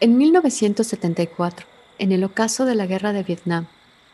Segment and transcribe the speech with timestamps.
[0.00, 1.66] En 1974,
[1.98, 3.66] en el ocaso de la guerra de Vietnam,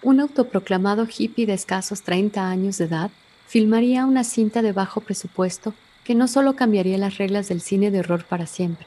[0.03, 3.11] un autoproclamado hippie de escasos 30 años de edad
[3.47, 5.73] filmaría una cinta de bajo presupuesto
[6.05, 8.87] que no solo cambiaría las reglas del cine de horror para siempre,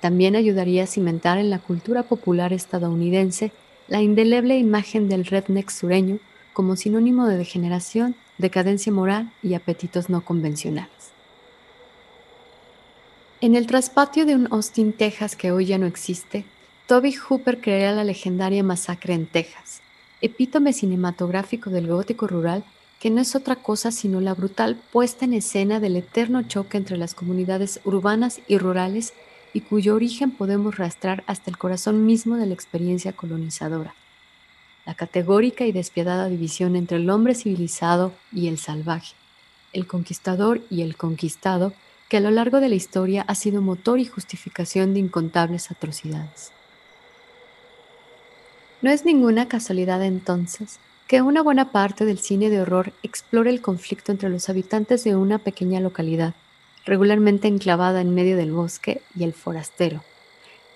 [0.00, 3.52] también ayudaría a cimentar en la cultura popular estadounidense
[3.88, 6.18] la indeleble imagen del redneck sureño
[6.54, 11.12] como sinónimo de degeneración, decadencia moral y apetitos no convencionales.
[13.42, 16.44] En el traspatio de un Austin, Texas que hoy ya no existe,
[16.86, 19.80] Toby Hooper crea la legendaria masacre en Texas,
[20.20, 22.64] epítome cinematográfico del gótico rural
[23.00, 26.98] que no es otra cosa sino la brutal puesta en escena del eterno choque entre
[26.98, 29.14] las comunidades urbanas y rurales
[29.54, 33.94] y cuyo origen podemos rastrar hasta el corazón mismo de la experiencia colonizadora.
[34.84, 39.14] La categórica y despiadada división entre el hombre civilizado y el salvaje,
[39.72, 41.72] el conquistador y el conquistado,
[42.10, 46.50] que a lo largo de la historia ha sido motor y justificación de incontables atrocidades.
[48.82, 53.60] No es ninguna casualidad entonces que una buena parte del cine de horror explore el
[53.60, 56.34] conflicto entre los habitantes de una pequeña localidad,
[56.84, 60.02] regularmente enclavada en medio del bosque, y el forastero.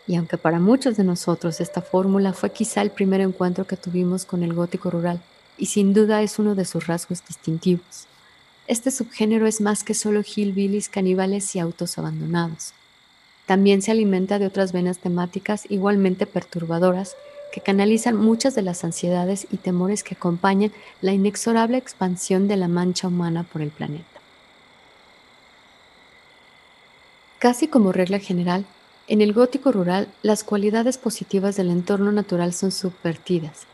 [0.06, 4.24] Y aunque para muchos de nosotros esta fórmula fue quizá el primer encuentro que tuvimos
[4.24, 5.20] con el gótico rural,
[5.58, 8.06] y sin duda es uno de sus rasgos distintivos,
[8.66, 12.72] este subgénero es más que solo hillbillies, caníbales y autos abandonados.
[13.46, 17.16] También se alimenta de otras venas temáticas igualmente perturbadoras
[17.52, 22.68] que canalizan muchas de las ansiedades y temores que acompañan la inexorable expansión de la
[22.68, 24.04] mancha humana por el planeta.
[27.38, 28.64] Casi como regla general,
[29.06, 33.66] en el gótico rural las cualidades positivas del entorno natural son subvertidas.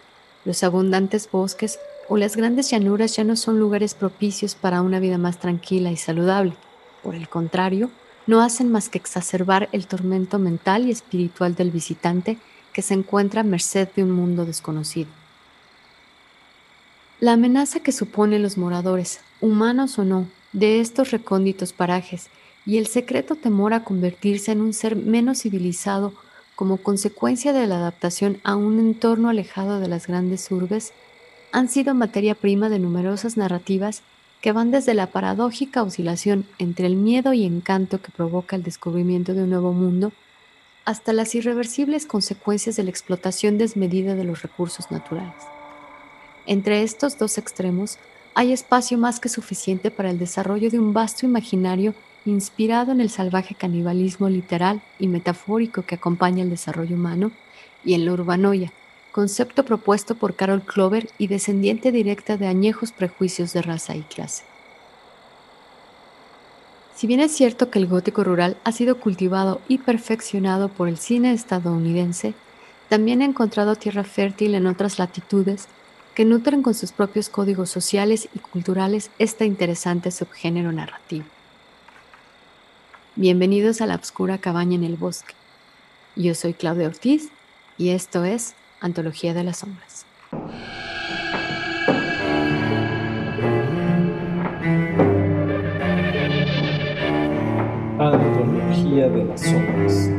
[0.45, 1.79] Los abundantes bosques
[2.13, 5.97] o las grandes llanuras ya no son lugares propicios para una vida más tranquila y
[5.97, 6.55] saludable.
[7.05, 7.89] Por el contrario,
[8.27, 12.37] no hacen más que exacerbar el tormento mental y espiritual del visitante
[12.73, 15.09] que se encuentra a merced de un mundo desconocido.
[17.21, 22.29] La amenaza que suponen los moradores, humanos o no, de estos recónditos parajes
[22.67, 26.13] y el secreto temor a convertirse en un ser menos civilizado
[26.57, 30.93] como consecuencia de la adaptación a un entorno alejado de las grandes urbes,
[31.53, 34.03] han sido materia prima de numerosas narrativas
[34.41, 39.35] que van desde la paradójica oscilación entre el miedo y encanto que provoca el descubrimiento
[39.35, 40.13] de un nuevo mundo
[40.85, 45.35] hasta las irreversibles consecuencias de la explotación desmedida de los recursos naturales.
[46.47, 47.99] Entre estos dos extremos
[48.35, 51.95] hay espacio más que suficiente para el desarrollo de un vasto imaginario
[52.25, 57.31] inspirado en el salvaje canibalismo literal y metafórico que acompaña el desarrollo humano
[57.85, 58.73] y en la urbanoia,
[59.13, 64.45] concepto propuesto por Carol Clover y descendiente directa de añejos prejuicios de raza y clase.
[66.95, 70.99] Si bien es cierto que el gótico rural ha sido cultivado y perfeccionado por el
[70.99, 72.35] cine estadounidense,
[72.89, 75.67] también ha encontrado tierra fértil en otras latitudes
[76.15, 81.25] que nutren con sus propios códigos sociales y culturales este interesante subgénero narrativo.
[83.17, 85.35] Bienvenidos a la oscura cabaña en el bosque.
[86.17, 87.31] Yo soy Claudia Ortiz
[87.79, 90.07] y esto es Antología de las Sombras.
[97.99, 100.11] Antología de las Sombras.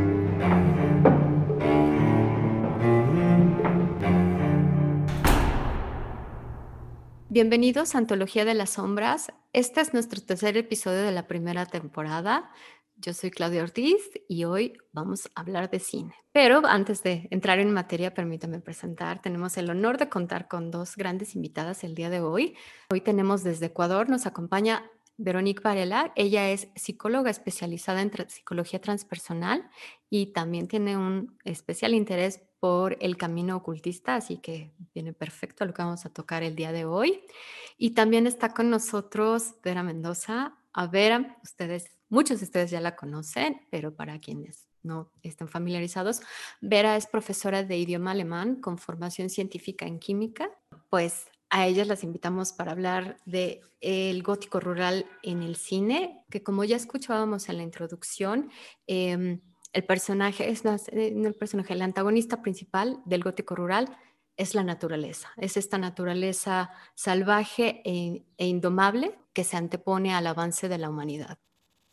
[7.30, 9.34] Bienvenidos a Antología de las Sombras.
[9.54, 12.52] Este es nuestro tercer episodio de la primera temporada.
[13.02, 16.14] Yo soy Claudia Ortiz y hoy vamos a hablar de cine.
[16.32, 19.24] Pero antes de entrar en materia, permítame presentar.
[19.24, 22.56] Tenemos el honor de contar con dos grandes invitadas el día de hoy.
[22.92, 26.14] Hoy tenemos desde Ecuador, nos acompaña Veronique Varela.
[26.16, 29.68] Ella es psicóloga especializada en psicología transpersonal
[30.12, 35.68] y también tiene un especial interés por el camino ocultista, así que viene perfecto a
[35.68, 37.24] lo que vamos a tocar el día de hoy.
[37.80, 40.56] Y también está con nosotros Vera Mendoza.
[40.74, 46.20] A Vera, ustedes Muchos de ustedes ya la conocen, pero para quienes no estén familiarizados,
[46.60, 50.52] Vera es profesora de idioma alemán con formación científica en química.
[50.90, 56.44] Pues a ellas las invitamos para hablar de el gótico rural en el cine, que
[56.44, 58.52] como ya escuchábamos en la introducción,
[58.88, 59.40] em,
[59.72, 63.88] el personaje es eh, el personaje, el antagonista principal del gótico rural
[64.36, 70.68] es la naturaleza, es esta naturaleza salvaje e, e indomable que se antepone al avance
[70.68, 71.40] de la humanidad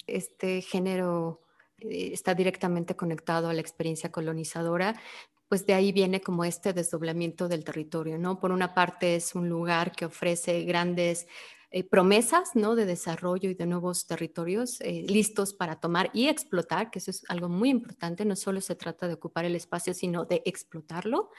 [0.09, 1.43] este género
[1.79, 5.01] eh, está directamente conectado a la experiencia colonizadora,
[5.49, 8.41] pues de ahí viene como este desdoblamiento del territorio, ¿no?
[8.41, 11.27] Por una parte es un lugar que ofrece grandes
[11.71, 12.75] eh, promesas ¿no?
[12.75, 17.25] de desarrollo y de nuevos territorios eh, listos para tomar y explotar, que eso es
[17.29, 21.31] algo muy importante, no solo se trata de ocupar el espacio, sino de explotarlo.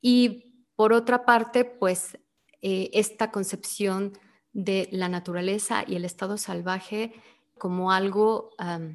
[0.00, 2.18] Y por otra parte, pues
[2.60, 4.12] esta concepción
[4.52, 7.12] de la naturaleza y el estado salvaje
[7.58, 8.50] como algo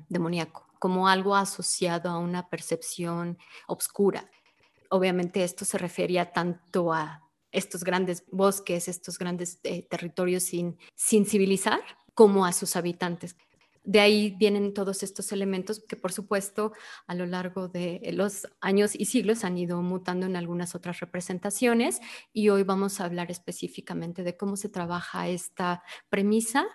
[0.09, 3.37] demoníaco, como algo asociado a una percepción
[3.67, 4.29] obscura.
[4.89, 11.25] Obviamente esto se refería tanto a estos grandes bosques, estos grandes eh, territorios sin, sin
[11.25, 11.79] civilizar,
[12.13, 13.35] como a sus habitantes.
[13.85, 16.71] De ahí vienen todos estos elementos que, por supuesto,
[17.05, 21.99] a lo largo de los años y siglos han ido mutando en algunas otras representaciones
[22.31, 26.65] y hoy vamos a hablar específicamente de cómo se trabaja esta premisa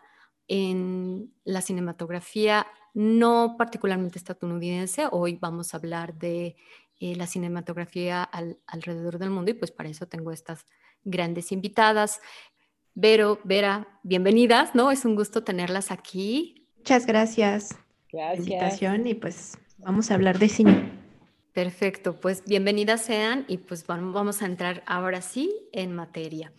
[0.48, 5.06] en la cinematografía no particularmente estadounidense.
[5.12, 6.56] Hoy vamos a hablar de
[6.98, 8.24] eh, la cinematografía
[8.66, 10.66] alrededor del mundo y pues para eso tengo estas
[11.04, 12.20] grandes invitadas.
[12.94, 14.90] Vero, Vera, bienvenidas, ¿no?
[14.90, 16.66] Es un gusto tenerlas aquí.
[16.78, 17.78] Muchas gracias.
[18.10, 18.38] Gracias.
[18.38, 20.90] Por la invitación y pues vamos a hablar de cine.
[21.52, 26.52] Perfecto, pues bienvenidas sean y pues vamos a entrar ahora sí en materia.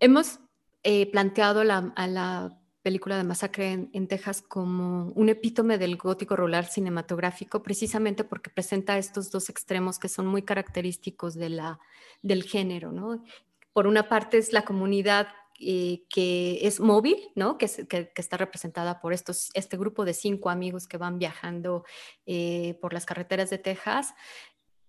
[0.00, 0.40] Hemos
[0.82, 2.57] eh, planteado la, a la
[2.88, 8.96] película de Masacre en, Texas como un epítome del gótico rural cinematográfico, precisamente porque presenta
[8.96, 11.80] estos dos extremos que son muy característicos de la,
[12.22, 12.90] del género.
[12.90, 13.22] ¿no?
[13.74, 15.28] Por una parte es la comunidad
[15.60, 17.58] eh, que es móvil, ¿no?
[17.58, 21.84] Que, que, está representada por estos, este grupo de cinco amigos que van viajando
[22.24, 24.14] eh, por las carreteras de Texas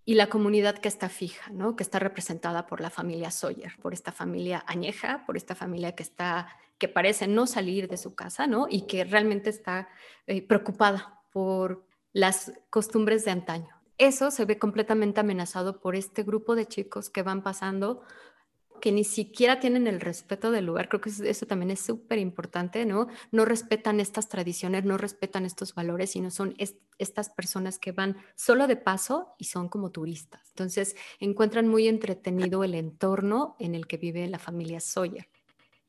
[0.06, 1.76] y la comunidad que está fija, ¿no?
[1.76, 6.04] que está representada por la familia Sawyer, por esta familia añeja, por esta familia que
[6.04, 6.48] está
[6.80, 8.68] que parece no salir de su casa, ¿no?
[8.70, 9.90] Y que realmente está
[10.26, 13.76] eh, preocupada por las costumbres de antaño.
[13.98, 18.02] Eso se ve completamente amenazado por este grupo de chicos que van pasando
[18.80, 20.90] que ni siquiera tienen el respeto del lugar.
[20.90, 23.08] Creo que eso también es súper importante, ¿no?
[23.32, 26.56] No respetan estas tradiciones, no respetan estos valores, sino son
[26.98, 30.48] estas personas que van solo de paso y son como turistas.
[30.52, 35.28] Entonces, encuentran muy entretenido el entorno en el que vive la familia Sawyer.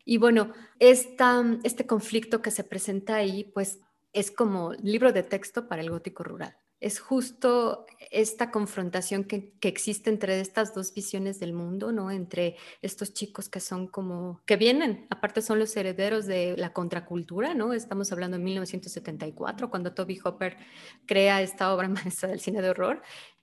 [0.05, 3.81] Y bueno, este conflicto que se presenta ahí, pues
[4.12, 6.56] es como libro de texto para el gótico rural.
[6.81, 12.11] Es justo esta confrontación que, existe entre estas dos visiones del mundo, ¿no?
[12.11, 17.52] Entre estos chicos que son como, que vienen, aparte son los herederos de la contracultura,
[17.52, 17.75] ¿no?
[17.75, 20.56] Estamos hablando de 1974, cuando Toby Hopper
[21.05, 23.02] crea esta obra maestra del cine de horror.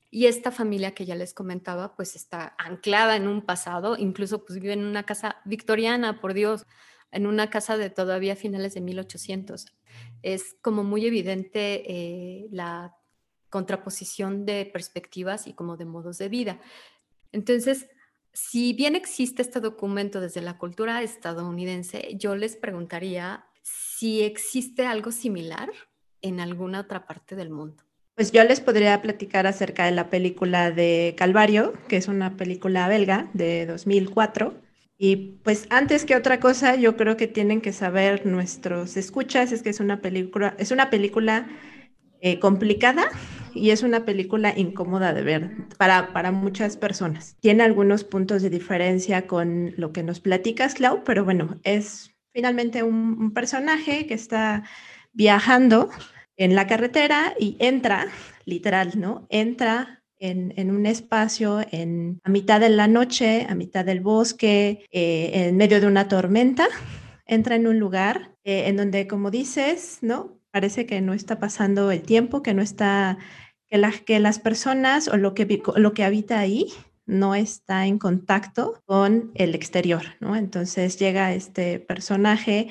[0.09, 4.59] Y esta familia que ya les comentaba, pues está anclada en un pasado, incluso pues
[4.59, 6.65] vive en una casa victoriana, por Dios,
[7.11, 9.65] en una casa de todavía finales de 1800.
[10.21, 12.95] Es como muy evidente eh, la
[13.49, 16.59] contraposición de perspectivas y como de modos de vida.
[17.31, 17.87] Entonces,
[18.33, 25.11] si bien existe este documento desde la cultura estadounidense, yo les preguntaría si existe algo
[25.11, 25.71] similar
[26.21, 27.86] en alguna otra parte del mundo.
[28.17, 32.87] Pues yo les podría platicar acerca de la película de Calvario, que es una película
[32.87, 34.55] belga de 2004.
[34.97, 39.61] Y pues antes que otra cosa, yo creo que tienen que saber nuestros escuchas, es
[39.61, 41.47] que es una película, es una película
[42.19, 43.07] eh, complicada
[43.53, 47.37] y es una película incómoda de ver para, para muchas personas.
[47.39, 52.81] Tiene algunos puntos de diferencia con lo que nos platicas, Clau, pero bueno, es finalmente
[52.81, 54.63] un personaje que está
[55.13, 55.91] viajando
[56.37, 58.07] en la carretera y entra,
[58.45, 59.25] literal, ¿no?
[59.29, 65.31] Entra en, un espacio en, a mitad de la noche, a mitad del bosque, eh,
[65.33, 66.67] en medio de una tormenta,
[67.25, 70.39] entra en un lugar eh, en donde, como dices, ¿no?
[70.51, 73.17] Parece que no está pasando el tiempo, que no está,
[73.67, 76.67] que, que las personas o lo que, lo que habita ahí
[77.05, 80.35] no está en contacto con el exterior, ¿no?
[80.35, 82.67] Entonces llega este personaje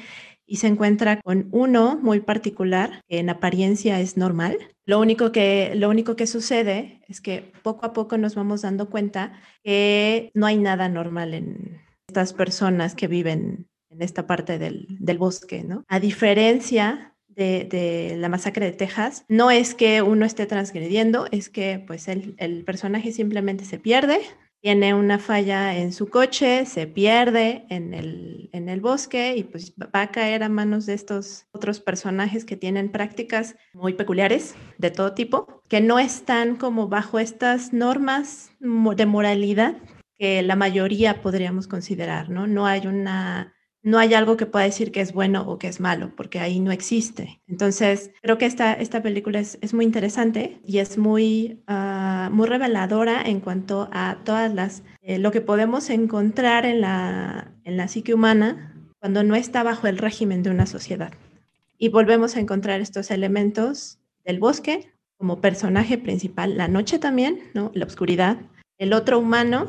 [0.47, 4.57] y se encuentra con uno muy particular que en apariencia es normal.
[4.85, 8.89] Lo único que, lo único que sucede es que poco a poco nos vamos dando
[8.89, 14.87] cuenta que no hay nada normal en estas personas que viven en esta parte del,
[15.01, 15.85] del bosque, ¿no?
[15.89, 21.85] A diferencia de, la masacre de Texas, no es que uno esté transgrediendo, es que
[21.87, 24.21] pues el, el personaje simplemente se pierde,
[24.61, 29.75] tiene una falla en su coche, se pierde en el, en el bosque y pues
[29.75, 34.91] va a caer a manos de estos otros personajes que tienen prácticas muy peculiares de
[34.91, 39.77] todo tipo, que no están como bajo estas normas de moralidad
[40.19, 42.47] que la mayoría podríamos considerar, ¿no?
[42.47, 43.56] No hay una
[43.87, 46.59] no hay algo que pueda decir que es bueno o que es malo, porque ahí
[46.59, 47.41] no existe.
[47.47, 52.49] Entonces, creo que esta, esta película es, es muy interesante y es muy, uh, muy
[52.49, 57.87] reveladora en cuanto a todas las, eh, lo que podemos encontrar en la, en la
[57.87, 61.13] psique humana cuando no está bajo el régimen de una sociedad.
[61.79, 67.71] Y volvemos a encontrar estos elementos del bosque como personaje principal, la noche también, ¿no?
[67.73, 68.39] la oscuridad,
[68.79, 69.69] el otro humano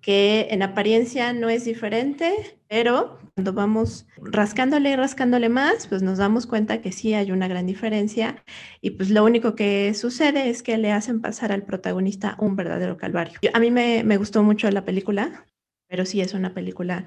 [0.00, 6.18] que en apariencia no es diferente, pero cuando vamos rascándole y rascándole más, pues nos
[6.18, 8.44] damos cuenta que sí hay una gran diferencia
[8.80, 12.96] y pues lo único que sucede es que le hacen pasar al protagonista un verdadero
[12.96, 13.40] calvario.
[13.52, 15.46] A mí me, gustó mucho la película,
[15.88, 17.06] pero sí es una película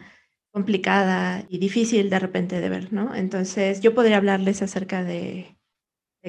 [0.51, 3.15] complicada y difícil de repente de ver, ¿no?
[3.15, 5.53] Entonces yo podría hablarles acerca de,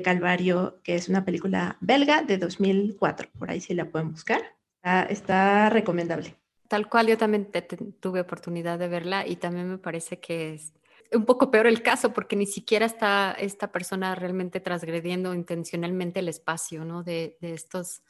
[0.04, 4.42] Calvario, que es una película belga de 2004, por ahí sí la pueden buscar,
[5.08, 6.36] está recomendable.
[6.68, 7.50] Tal cual, yo también
[7.98, 10.74] tuve oportunidad de verla y también me parece que es
[11.12, 16.28] un poco peor el caso porque ni siquiera está esta persona realmente transgrediendo intencionalmente el
[16.28, 17.02] espacio, ¿no?
[17.02, 18.02] De, estos,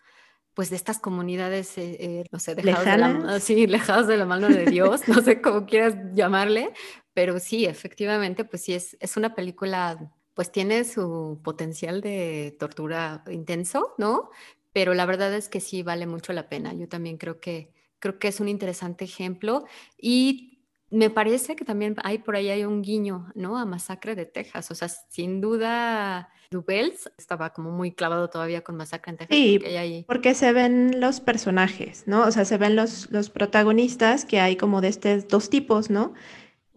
[0.54, 4.48] pues de estas comunidades, eh, eh, no sé, dejadas de, la, sí, de la mano
[4.48, 6.72] de Dios, no sé cómo quieras llamarle,
[7.14, 13.22] pero sí, efectivamente, pues sí, es, es una película, pues tiene su potencial de tortura
[13.30, 14.30] intenso, ¿no?
[14.72, 16.72] Pero la verdad es que sí vale mucho la pena.
[16.74, 19.64] Yo también creo que creo que es un interesante ejemplo
[19.96, 20.58] y
[20.90, 23.58] me parece que también hay por ahí hay un guiño, ¿no?
[23.58, 28.76] A Masacre de Texas, o sea, sin duda Dubels estaba como muy clavado todavía con
[28.76, 29.36] Masacre en Texas.
[29.36, 32.22] Sí, porque, porque, se ven los personajes, ¿no?
[32.22, 36.14] O sea, se ven los, los protagonistas que hay como de estos dos tipos, ¿no?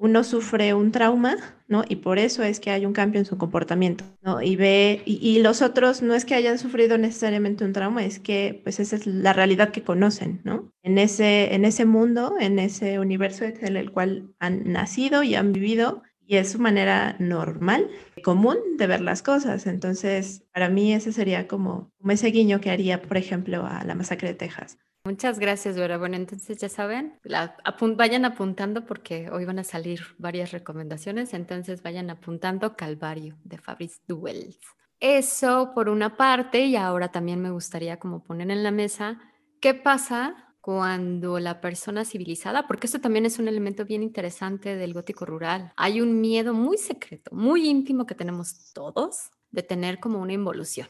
[0.02, 1.84] Uno sufre un trauma, ¿no?
[1.88, 4.04] Y por eso es que hay un cambio en su comportamiento.
[4.42, 8.60] Y ve, y, los otros no es que hayan sufrido necesariamente un trauma, es que
[8.64, 10.72] pues esa es la realidad que conocen, ¿no?
[10.82, 15.54] En ese, en ese mundo, en ese universo en el cual han nacido y han
[15.54, 17.88] vivido, y es su manera normal,
[18.24, 19.68] común de ver las cosas.
[19.68, 23.94] Entonces, para mí ese sería como, como ese guiño que haría, por ejemplo, a la
[23.94, 24.80] masacre de Texas.
[25.04, 25.98] Muchas gracias, Vera.
[25.98, 27.20] Bueno, entonces ya saben,
[27.96, 34.00] vayan apuntando porque hoy van a salir varias recomendaciones, entonces vayan apuntando Calvario de Fabrice
[34.08, 34.60] Duels.
[35.00, 39.20] Eso por una parte y ahora también me gustaría como poner en la mesa
[39.60, 44.94] qué pasa cuando la persona civilizada, porque esto también es un elemento bien interesante del
[44.94, 50.22] gótico rural, hay un miedo muy secreto, muy íntimo que tenemos todos de tener como
[50.22, 50.88] una involución.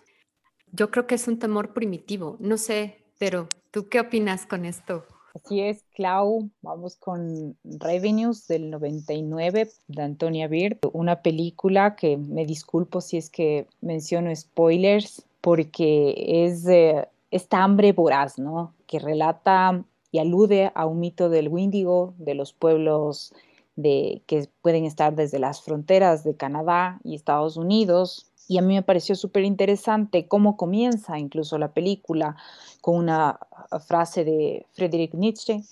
[0.74, 5.04] Yo creo que es un temor primitivo, no sé, pero, ¿tú qué opinas con esto?
[5.36, 6.50] Así es, Clau.
[6.64, 13.30] Vamos con Revenues del 99 de Antonia Bird, una película que me disculpo si es
[13.30, 16.66] que menciono spoilers, porque es
[17.30, 18.74] esta hambre voraz, ¿no?
[18.88, 23.36] Que relata y alude a un mito del Windigo, de los pueblos
[23.76, 28.74] de, que pueden estar desde las fronteras de Canadá y Estados Unidos, y a mí
[28.74, 32.36] me pareció súper interesante cómo comienza incluso la película
[32.82, 33.40] con una
[33.70, 35.64] ah, frase de Friedrich Nietzsche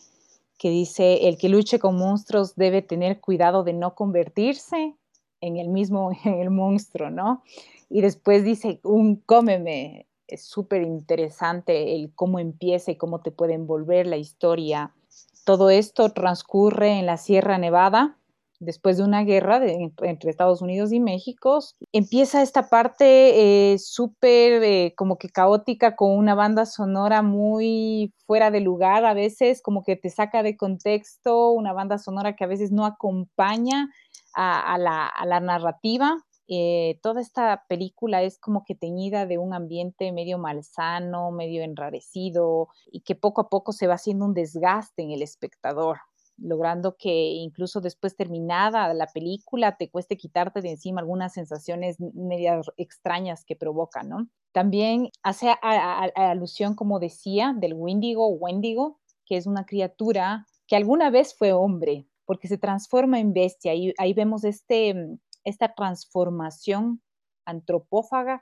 [0.57, 4.95] que dice, el que luche con monstruos debe tener cuidado de no convertirse
[5.41, 7.43] en el mismo, el monstruo, ¿no?
[7.89, 13.55] Y después dice, un cómeme, es súper interesante el cómo empieza y cómo te puede
[13.55, 14.93] envolver la historia.
[15.43, 18.18] Todo esto transcurre en la Sierra Nevada,
[18.59, 21.59] después de una guerra entre Estados Unidos y México,
[21.91, 28.51] empieza esta parte eh, súper eh, como que caótica con una banda sonora muy fuera
[28.51, 32.47] de lugar, a veces como que te saca de contexto, una banda sonora que a
[32.47, 33.89] veces no acompaña
[34.35, 36.17] a, la, narrativa.
[36.47, 42.69] Eh, toda esta película es como que teñida de un ambiente medio malsano, medio enrarecido
[42.91, 45.99] y que poco a poco se va haciendo un desgaste en el espectador
[46.41, 52.67] logrando que incluso después terminada la película te cueste quitarte de encima algunas sensaciones medias
[52.77, 54.27] extrañas que provoca, ¿no?
[54.51, 61.35] También hace alusión, como decía, del Wendigo Wendigo, que es una criatura que alguna vez
[61.37, 63.73] fue hombre, porque se transforma en bestia.
[63.73, 64.95] Y ahí vemos este,
[65.43, 67.01] esta transformación
[67.45, 68.41] antropófaga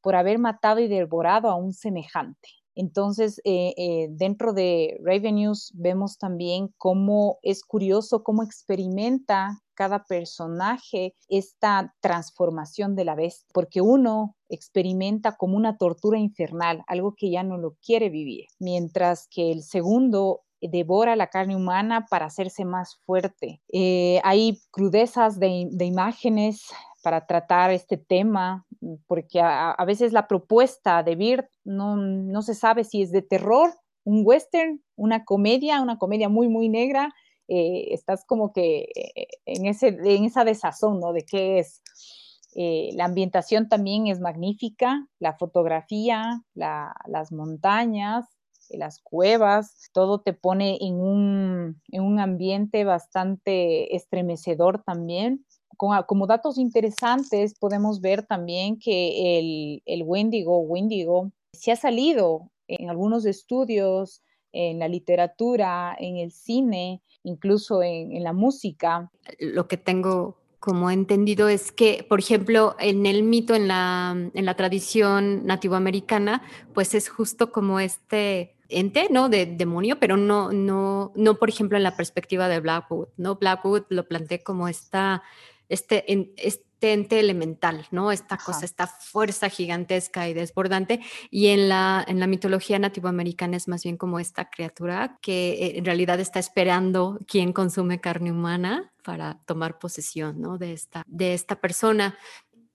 [0.00, 2.48] por haber matado y devorado a un semejante.
[2.76, 11.14] Entonces, eh, eh, dentro de Revenues vemos también cómo es curioso, cómo experimenta cada personaje
[11.28, 17.42] esta transformación de la bestia, porque uno experimenta como una tortura infernal, algo que ya
[17.42, 22.96] no lo quiere vivir, mientras que el segundo devora la carne humana para hacerse más
[23.04, 23.60] fuerte.
[23.72, 26.66] Eh, hay crudezas de, de, imágenes
[27.06, 28.66] para tratar este tema,
[29.06, 33.72] porque a, veces la propuesta de Bird no, se sabe si es de terror,
[34.02, 37.14] un western, una comedia, una comedia muy, muy negra.
[37.46, 41.12] Eh, estás como que eh, en, ese, en esa desazón, ¿no?
[41.12, 41.80] De qué es.
[42.56, 48.24] Eh, la ambientación también es magnífica, la fotografía, las montañas,
[48.70, 55.45] las cuevas, todo te pone en un, en un ambiente bastante estremecedor también.
[55.76, 62.90] Como datos interesantes podemos ver también que el, el Wendigo, Wendigo se ha salido en
[62.90, 69.10] algunos estudios, en la literatura, en el cine, incluso en, la música.
[69.38, 74.44] Lo que tengo como entendido es que, por ejemplo, en el mito, en la, en
[74.44, 76.42] la tradición nativoamericana,
[76.74, 79.28] pues es justo como este ente, ¿no?
[79.28, 83.36] De demonio, pero no, no, no, por ejemplo, en la perspectiva de Blackwood, ¿no?
[83.36, 85.22] Blackwood lo planteé como esta,
[85.68, 86.04] este,
[86.36, 88.12] este ente elemental, ¿no?
[88.12, 91.00] Esta cosa, esta fuerza gigantesca y desbordante.
[91.30, 95.78] Y en la, en la mitología nativoamericana es más bien como esta criatura que eh,
[95.78, 100.58] en realidad está esperando quien consume carne humana para tomar posesión, ¿no?
[100.58, 102.18] De esta, de esta persona.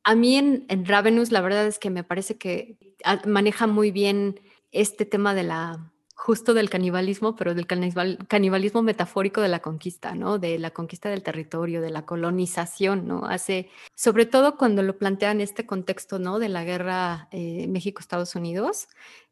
[0.04, 3.92] A mí en, en Ravenous la verdad es que me parece que ah, maneja muy
[3.92, 4.40] bien
[4.72, 10.38] este tema de la justo del canibalismo, pero del canibalismo metafórico de la conquista, ¿no?
[10.38, 13.26] De la conquista del territorio, de la colonización, ¿no?
[13.26, 16.38] Hace, sobre todo cuando lo plantean este contexto, ¿no?
[16.38, 18.88] De la guerra eh, México-Estados Unidos,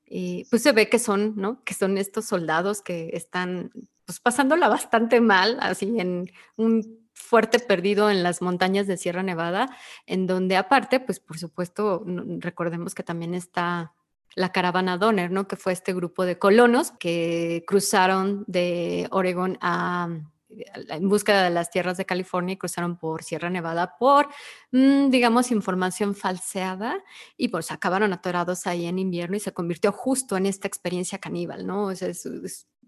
[0.08, 1.64] eh, pues se ve que son, ¿no?
[1.64, 3.72] Que son estos soldados que están,
[4.06, 9.70] pues pasándola bastante mal, así en un fuerte perdido en las montañas de Sierra Nevada,
[10.08, 12.04] en donde aparte, pues por supuesto,
[12.40, 13.94] recordemos que también está
[14.36, 15.48] la caravana Donner, ¿no?
[15.48, 20.10] Que fue este grupo de colonos que cruzaron de Oregón a,
[20.50, 24.30] en búsqueda de las tierras de California y cruzaron por Sierra Nevada por,
[24.72, 27.04] mm, digamos, información falseada
[27.38, 31.66] y pues acabaron atorados ahí en invierno y se convirtió justo en esta experiencia caníbal,
[31.66, 31.92] ¿no?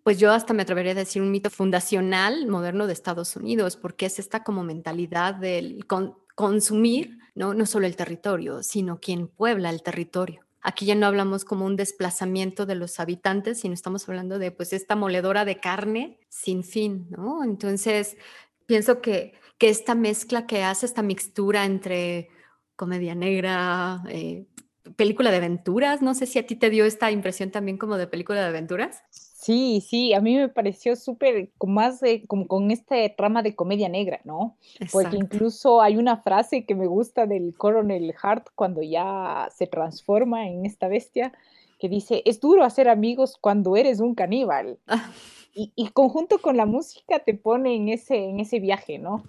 [0.03, 4.07] pues yo hasta me atrevería a decir un mito fundacional moderno de Estados Unidos, porque
[4.07, 5.85] es esta como mentalidad del
[6.35, 7.53] consumir, ¿no?
[7.53, 10.41] no solo el territorio, sino quien puebla el territorio.
[10.61, 14.73] Aquí ya no hablamos como un desplazamiento de los habitantes, sino estamos hablando de pues
[14.73, 17.43] esta moledora de carne sin fin, ¿no?
[17.43, 18.17] Entonces,
[18.67, 22.29] pienso que, que esta mezcla que hace, esta mixtura entre
[22.75, 24.45] comedia negra, eh,
[24.95, 28.07] película de aventuras, no sé si a ti te dio esta impresión también como de
[28.07, 29.03] película de aventuras.
[29.41, 33.55] Sí, sí, a mí me pareció súper, con más de, como con este trama de
[33.55, 34.55] comedia negra, ¿no?
[34.91, 40.47] Porque incluso hay una frase que me gusta del Coronel Hart cuando ya se transforma
[40.47, 41.33] en esta bestia,
[41.79, 44.77] que dice, es duro hacer amigos cuando eres un caníbal.
[45.55, 49.23] y, y conjunto con la música te pone en ese, en ese viaje, ¿no?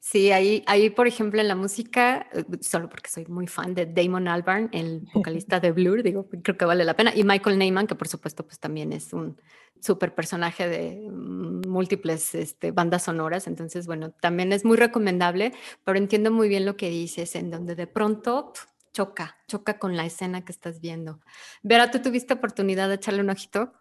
[0.00, 3.84] Sí, ahí, ahí, por ejemplo, en la música, eh, solo porque soy muy fan de
[3.86, 7.12] Damon Albarn, el vocalista de Blur, digo, creo que vale la pena.
[7.14, 9.40] Y Michael Neyman, que por supuesto, pues también es un
[9.80, 13.46] súper personaje de múltiples este, bandas sonoras.
[13.46, 15.52] Entonces, bueno, también es muy recomendable,
[15.84, 18.52] pero entiendo muy bien lo que dices, en donde de pronto
[18.92, 21.20] choca, choca con la escena que estás viendo.
[21.62, 23.72] Vera, ¿tú tuviste oportunidad de echarle un ojito?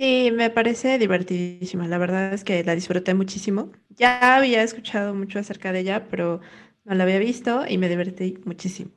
[0.00, 1.86] Sí, me parece divertidísima.
[1.86, 3.70] La verdad es que la disfruté muchísimo.
[3.90, 6.40] Ya había escuchado mucho acerca de ella, pero
[6.84, 8.92] no la había visto y me divertí muchísimo.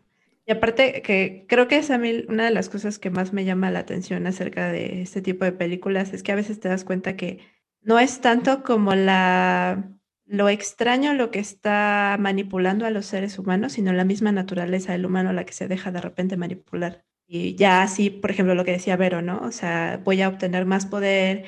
[0.45, 1.97] Y aparte que creo que es a
[2.29, 5.51] una de las cosas que más me llama la atención acerca de este tipo de
[5.51, 7.39] películas es que a veces te das cuenta que
[7.81, 9.89] no es tanto como la
[10.25, 15.05] lo extraño lo que está manipulando a los seres humanos, sino la misma naturaleza del
[15.05, 17.03] humano la que se deja de repente manipular.
[17.35, 19.39] Y ya así, por ejemplo, lo que decía Vero, ¿no?
[19.39, 21.45] O sea, voy a obtener más poder,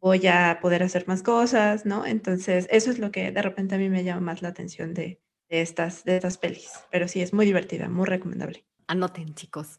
[0.00, 2.06] voy a poder hacer más cosas, ¿no?
[2.06, 5.20] Entonces, eso es lo que de repente a mí me llama más la atención de,
[5.48, 6.70] estas, de estas pelis.
[6.92, 8.64] Pero sí, es muy divertida, muy recomendable.
[8.86, 9.76] Anoten, chicos.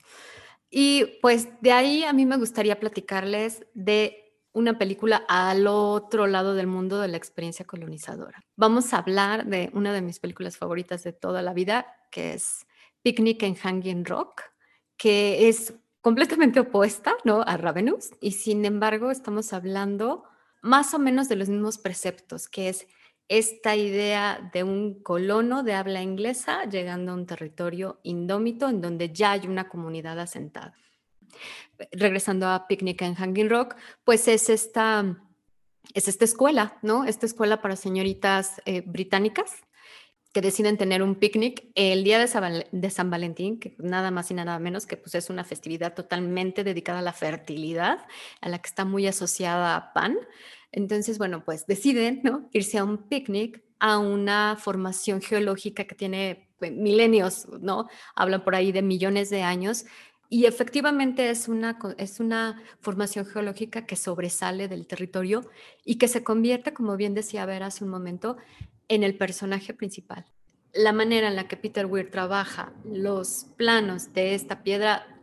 [0.69, 6.53] Y pues de ahí a mí me gustaría platicarles de una película al otro lado
[6.53, 8.43] del mundo de la experiencia colonizadora.
[8.57, 12.67] Vamos a hablar de una de mis películas favoritas de toda la vida, que es
[13.03, 14.41] Picnic en Hanging Rock
[14.97, 17.41] que es completamente opuesta ¿no?
[17.41, 20.23] a Ravenous y sin embargo estamos hablando
[20.61, 22.87] más o menos de los mismos preceptos, que es
[23.27, 29.11] esta idea de un colono de habla inglesa llegando a un territorio indómito en donde
[29.11, 30.75] ya hay una comunidad asentada.
[31.91, 35.17] Regresando a Picnic en Hanging Rock, pues es esta,
[35.93, 37.05] es esta escuela, ¿no?
[37.05, 39.64] Esta escuela para señoritas eh, británicas
[40.35, 44.59] que deciden tener un picnic el día de San, Valentín, que nada más y nada
[44.59, 47.99] menos que pues es una festividad totalmente dedicada a la fertilidad,
[48.41, 50.17] a la que está muy asociada a pan.
[50.73, 52.49] Entonces, bueno, pues deciden ¿no?
[52.51, 57.87] irse a un picnic a una formación geológica que tiene pues, milenios, ¿no?
[58.13, 59.85] Hablan por ahí de millones de años.
[60.27, 65.49] Y efectivamente es una, es una formación geológica que sobresale del territorio
[65.85, 68.35] y que se convierte, como bien decía Ver hace un momento,
[68.87, 70.25] en el personaje principal.
[70.73, 75.15] La manera en la que Peter Weir trabaja los planos de esta piedra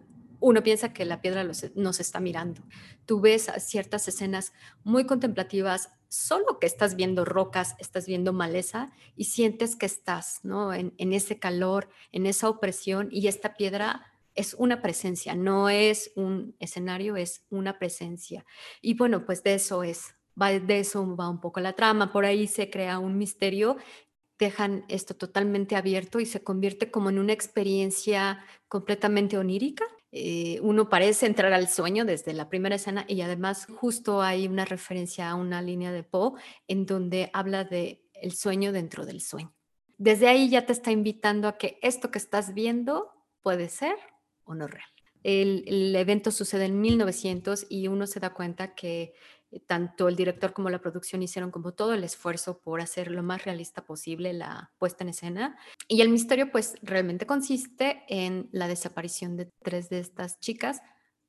[0.42, 2.62] uno piensa que la piedra nos está mirando.
[3.06, 9.26] Tú ves ciertas escenas muy contemplativas, solo que estás viendo rocas, estás viendo maleza y
[9.26, 10.74] sientes que estás ¿no?
[10.74, 16.10] en, en ese calor, en esa opresión y esta piedra es una presencia, no es
[16.16, 18.44] un escenario, es una presencia.
[18.80, 22.24] Y bueno, pues de eso es, va, de eso va un poco la trama, por
[22.24, 23.76] ahí se crea un misterio,
[24.38, 29.84] dejan esto totalmente abierto y se convierte como en una experiencia completamente onírica.
[30.10, 34.64] Eh, uno parece entrar al sueño desde la primera escena y además justo hay una
[34.64, 36.32] referencia a una línea de Poe
[36.68, 39.54] en donde habla de el sueño dentro del sueño.
[39.96, 43.10] Desde ahí ya te está invitando a que esto que estás viendo
[43.42, 43.94] puede ser
[44.44, 44.88] o no real.
[45.22, 49.14] El, el, evento sucede en 1900 y uno se da cuenta que
[49.60, 53.44] tanto el director como la producción hicieron como todo el esfuerzo por hacer lo más
[53.44, 55.56] realista posible la puesta en escena.
[55.88, 60.80] Y el misterio pues realmente consiste en la desaparición de tres de estas chicas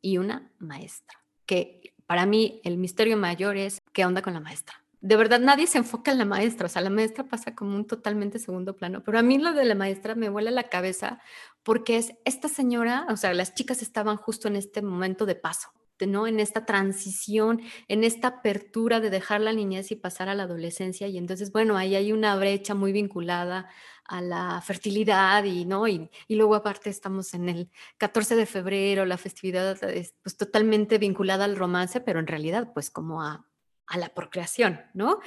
[0.01, 4.83] y una maestra, que para mí el misterio mayor es qué onda con la maestra
[5.03, 7.85] de verdad nadie se enfoca en la maestra, o sea, la maestra pasa como un
[7.85, 11.19] totalmente segundo plano, pero a mí lo de la maestra me vuela la cabeza
[11.61, 15.73] porque es esta señora, o sea, las chicas estaban justo en este momento de paso,
[16.07, 16.27] ¿no?
[16.27, 21.07] En esta transición, en esta apertura de dejar la niñez y pasar a la adolescencia
[21.07, 23.69] y entonces, bueno, ahí hay una brecha muy vinculada
[24.05, 25.87] a la fertilidad y, ¿no?
[25.87, 30.97] Y, y luego aparte estamos en el 14 de febrero, la festividad es pues totalmente
[30.97, 33.45] vinculada al romance, pero en realidad pues como a
[33.87, 35.19] a la procreación, ¿no?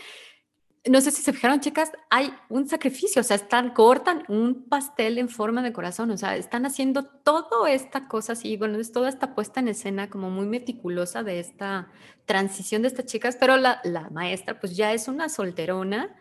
[0.88, 5.18] No sé si se fijaron, chicas, hay un sacrificio, o sea, están, cortan un pastel
[5.18, 9.08] en forma de corazón, o sea, están haciendo toda esta cosa así, bueno, es toda
[9.08, 11.90] esta puesta en escena como muy meticulosa de esta
[12.24, 16.14] transición de estas chicas, pero la, la maestra pues ya es una solterona,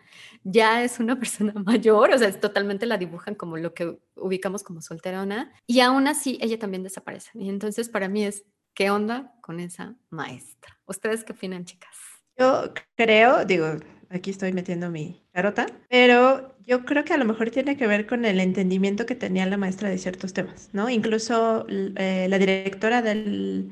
[0.43, 4.63] ya es una persona mayor, o sea, es totalmente la dibujan como lo que ubicamos
[4.63, 7.31] como solterona, y aún así ella también desaparece.
[7.35, 10.79] Y entonces para mí es, ¿qué onda con esa maestra?
[10.85, 11.95] ¿Ustedes qué opinan, chicas?
[12.37, 13.77] Yo creo, digo,
[14.09, 18.07] aquí estoy metiendo mi carota, pero yo creo que a lo mejor tiene que ver
[18.07, 20.89] con el entendimiento que tenía la maestra de ciertos temas, ¿no?
[20.89, 23.71] Incluso eh, la directora del,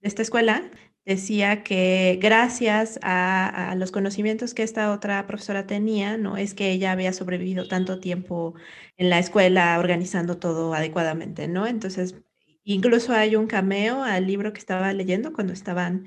[0.00, 0.70] de esta escuela
[1.04, 6.70] decía que gracias a, a, los conocimientos que esta otra profesora tenía, no es que
[6.70, 8.54] ella había sobrevivido tanto tiempo
[8.96, 11.66] en la escuela organizando todo adecuadamente, ¿no?
[11.66, 12.14] Entonces,
[12.64, 16.06] incluso hay un cameo al libro que estaba leyendo cuando estaban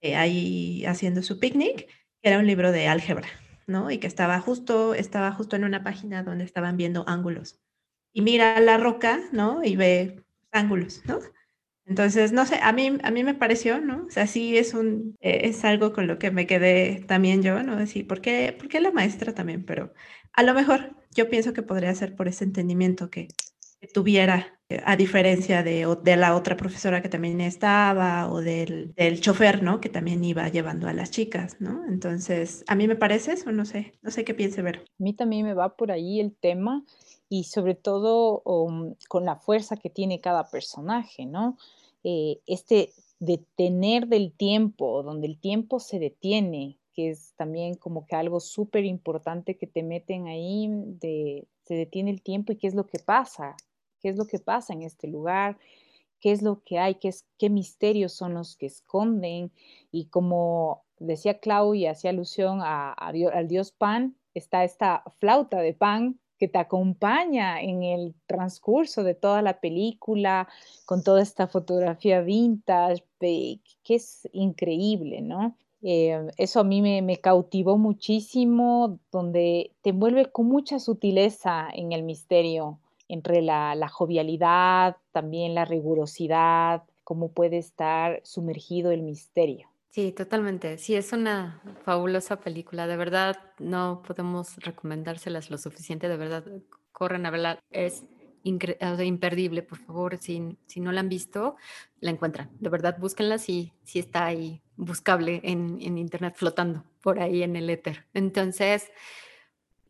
[0.00, 1.88] eh, ahí haciendo su picnic,
[2.24, 3.28] era un libro de álgebra,
[3.66, 3.90] ¿no?
[3.90, 7.60] Y que estaba justo, estaba justo en una página donde estaban viendo ángulos.
[8.12, 9.62] Y mira la roca, ¿no?
[9.62, 11.20] Y ve ángulos, ¿no?
[11.86, 14.06] Entonces, no sé, a mí, a mí me pareció, ¿no?
[14.06, 17.62] O sea, sí es, un, eh, es algo con lo que me quedé también yo,
[17.62, 17.76] ¿no?
[17.76, 19.64] Decir, ¿por qué, ¿por qué la maestra también?
[19.64, 19.92] Pero
[20.32, 23.28] a lo mejor yo pienso que podría ser por ese entendimiento que,
[23.92, 29.80] tuviera, a diferencia de, la otra profesora que también estaba o del, del, chofer, ¿no?
[29.80, 31.84] Que también iba llevando a las chicas, ¿no?
[31.86, 34.78] Entonces, a mí me parece eso, no sé, no sé qué piense ver.
[34.78, 36.84] A mí también me va por ahí el tema
[37.28, 41.58] y sobre todo um, con la fuerza que tiene cada personaje, ¿no?
[42.02, 48.16] Eh, este detener del tiempo, donde el tiempo se detiene, que es también como que
[48.16, 52.74] algo súper importante que te meten ahí, de, se detiene el tiempo y qué es
[52.74, 53.56] lo que pasa,
[54.04, 55.56] qué es lo que pasa en este lugar,
[56.20, 59.50] qué es lo que hay, qué, es, qué misterios son los que esconden.
[59.90, 66.20] Y como decía Clau y hacía alusión al dios Pan, está esta flauta de Pan
[66.38, 70.48] que te acompaña en el transcurso de toda la película,
[70.84, 75.56] con toda esta fotografía vintage, que es increíble, ¿no?
[75.80, 82.02] Eh, eso a mí me, cautivó muchísimo, donde te envuelve con mucha sutileza en el
[82.02, 82.80] misterio
[83.14, 89.68] entre la, jovialidad, también la rigurosidad, cómo puede estar sumergido el misterio.
[89.90, 90.78] Sí, totalmente.
[90.78, 92.88] Sí, es una fabulosa película.
[92.88, 96.08] De verdad, no podemos recomendárselas lo suficiente.
[96.08, 96.44] De verdad,
[96.90, 97.60] corren a verla.
[97.70, 98.04] Es
[98.42, 100.18] imperdible, por favor.
[100.20, 101.54] Si, si no la han visto,
[102.00, 102.50] la encuentran.
[102.58, 107.54] De verdad, búsquenla si, si está ahí buscable en, en internet flotando por ahí en
[107.54, 108.06] el éter.
[108.12, 108.90] Entonces,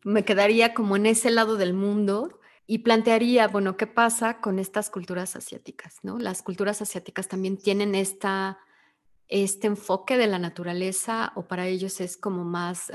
[0.03, 4.89] me quedaría como en ese lado del mundo y plantearía, bueno, ¿qué pasa con estas
[4.89, 5.99] culturas asiáticas?
[6.03, 6.17] ¿no?
[6.17, 12.43] Las culturas asiáticas también tienen este enfoque de la naturaleza o para ellos es como
[12.43, 12.91] más,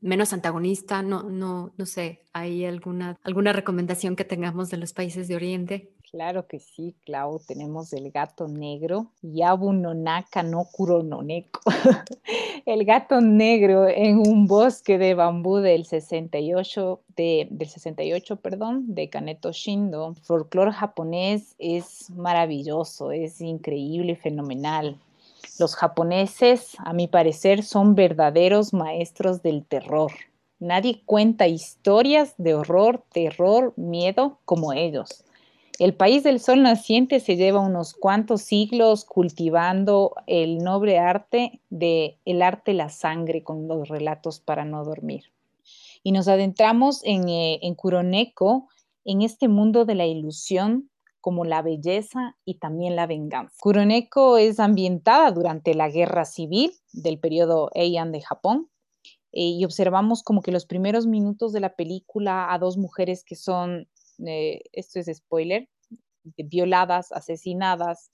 [0.00, 5.28] menos antagonista, no, no, no sé, ¿hay alguna, alguna recomendación que tengamos de los países
[5.28, 5.92] de Oriente?
[6.12, 7.38] Claro que sí, Clau.
[7.38, 11.60] Tenemos el gato negro, Yabu Nonaka no Kurononeko.
[12.66, 19.08] el gato negro en un bosque de bambú del 68, de, del 68, perdón, de
[19.08, 20.08] Kaneto Shindo.
[20.08, 24.98] El folclore japonés es maravilloso, es increíble fenomenal.
[25.58, 30.12] Los japoneses, a mi parecer, son verdaderos maestros del terror.
[30.58, 35.24] Nadie cuenta historias de horror, terror, miedo como ellos.
[35.82, 42.20] El país del sol naciente se lleva unos cuantos siglos cultivando el noble arte de
[42.24, 45.24] el arte la sangre con los relatos para no dormir.
[46.04, 48.68] Y nos adentramos en, eh, en Kuroneko,
[49.04, 50.88] en este mundo de la ilusión
[51.20, 53.56] como la belleza y también la venganza.
[53.60, 58.70] Kuroneko es ambientada durante la guerra civil del periodo Heian de Japón
[59.32, 63.34] eh, y observamos como que los primeros minutos de la película a dos mujeres que
[63.34, 63.88] son
[64.26, 65.68] eh, esto es spoiler,
[66.36, 68.10] violadas, asesinadas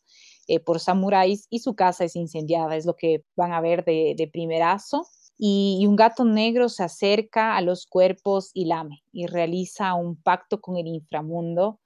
[0.46, 4.30] eh, por samuráis y su casa es incendiada, es lo que van a ver de,
[4.32, 5.06] primerazo.
[5.36, 10.60] Y, un gato negro se acerca a los cuerpos y lame y realiza un pacto
[10.60, 11.78] con el inframundo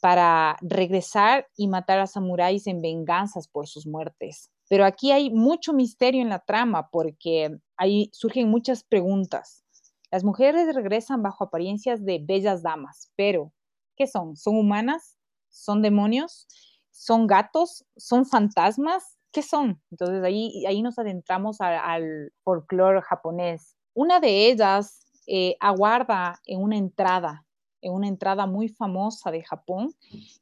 [0.00, 4.50] para regresar y matar a samuráis en venganzas por sus muertes.
[4.68, 9.62] Pero aquí hay mucho misterio en la trama porque ahí surgen muchas preguntas.
[10.10, 13.52] Las mujeres regresan bajo apariencias de bellas damas, pero
[13.96, 14.36] ¿Qué son?
[14.36, 15.16] ¿Son humanas?
[15.48, 16.46] ¿Son demonios?
[16.90, 17.84] ¿Son gatos?
[17.96, 19.16] ¿Son fantasmas?
[19.32, 19.82] ¿Qué son?
[19.90, 23.76] Entonces ahí, ahí nos adentramos al folclore japonés.
[23.94, 27.46] Una de ellas eh, aguarda en una entrada,
[27.80, 29.94] en una entrada muy famosa de Japón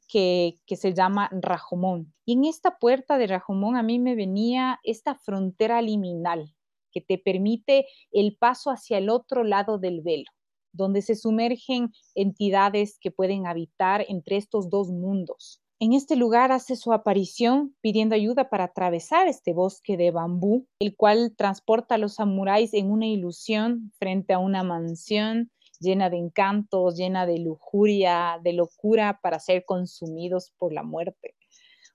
[0.07, 2.13] que, que se llama Rajomon.
[2.25, 6.53] Y en esta puerta de Rajomon a mí me venía esta frontera liminal
[6.91, 10.31] que te permite el paso hacia el otro lado del velo
[10.75, 15.61] donde se sumergen entidades que pueden habitar entre estos dos mundos.
[15.79, 20.95] En este lugar hace su aparición pidiendo ayuda para atravesar este bosque de bambú, el
[20.95, 26.95] cual transporta a los samuráis en una ilusión frente a una mansión llena de encantos,
[26.95, 31.35] llena de lujuria, de locura para ser consumidos por la muerte.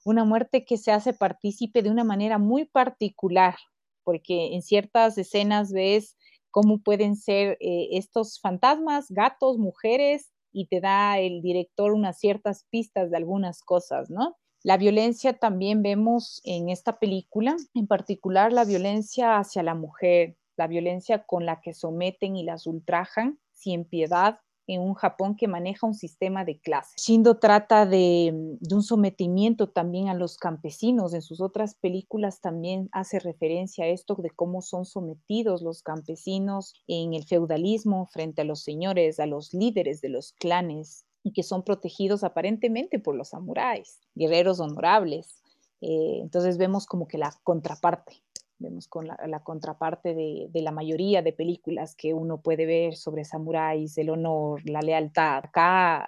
[0.05, 3.57] Una muerte que se hace partícipe de una manera muy particular,
[4.05, 6.17] porque en ciertas escenas ves
[6.51, 12.67] cómo pueden ser eh, estos fantasmas, gatos, mujeres, y te da el director unas ciertas
[12.71, 14.37] pistas de algunas cosas, ¿no?
[14.63, 20.67] La violencia también vemos en esta película, en particular la violencia hacia la mujer, la
[20.67, 24.41] violencia con la que someten y las ultrajan sin piedad,
[24.75, 26.95] en un Japón que maneja un sistema de clases.
[26.97, 31.13] Shindo trata de, un sometimiento también a los campesinos.
[31.13, 36.75] En sus otras películas también hace referencia a esto de cómo son sometidos los campesinos
[36.87, 41.43] en el feudalismo frente a los señores, a los líderes de los clanes y que
[41.43, 45.43] son protegidos aparentemente por los samuráis, guerreros honorables.
[45.81, 48.23] Eh, entonces vemos como que la contraparte
[48.61, 53.99] vemos con la, contraparte de, la mayoría de películas que uno puede ver sobre samuráis,
[53.99, 55.45] el honor, la lealtad.
[55.45, 56.07] Acá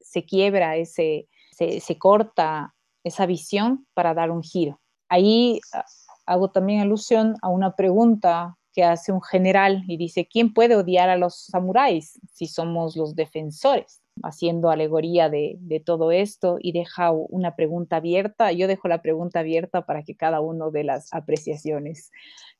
[0.00, 4.80] se quiebra ese, se, corta esa visión para dar un giro.
[5.08, 5.84] Ahí ah,
[6.26, 11.08] hago también alusión a una pregunta que hace un general y dice, ¿quién puede odiar
[11.08, 14.01] a los samuráis si somos los defensores?
[14.22, 18.52] Haciendo alegoría de, todo esto y deja una pregunta abierta.
[18.52, 22.10] Yo dejo la pregunta abierta para que cada uno de las apreciaciones.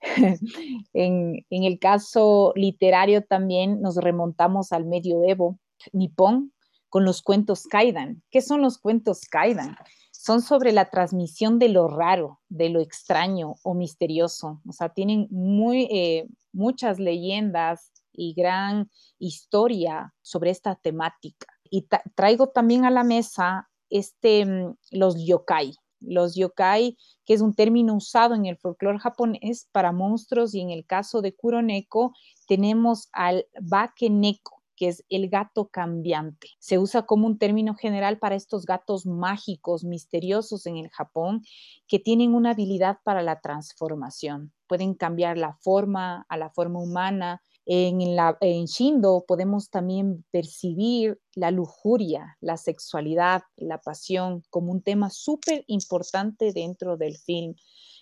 [0.93, 5.59] en, el caso literario también nos remontamos al medioevo
[5.93, 6.53] nipón
[6.88, 8.23] con los cuentos Kaidan.
[8.31, 9.77] ¿Qué son los cuentos Kaidan?
[10.11, 14.61] Son sobre la transmisión de lo raro, de lo extraño o misterioso.
[14.67, 21.46] O sea, tienen muy, eh, muchas leyendas y gran historia sobre esta temática.
[21.70, 25.75] Y traigo también a la mesa este, mm, los yokai.
[26.01, 30.70] Los yokai, que es un término usado en el folclore japonés para monstruos, y en
[30.70, 32.12] el caso de Kuroneko
[32.48, 36.48] tenemos al bakeneko, que es el gato cambiante.
[36.59, 41.42] Se usa como un término general para estos gatos mágicos, misteriosos en el Japón,
[41.87, 44.53] que tienen una habilidad para la transformación.
[44.66, 52.37] Pueden cambiar la forma a la forma humana, en, Shindo podemos también percibir la lujuria,
[52.40, 57.55] la sexualidad, la pasión como un tema súper importante dentro del film.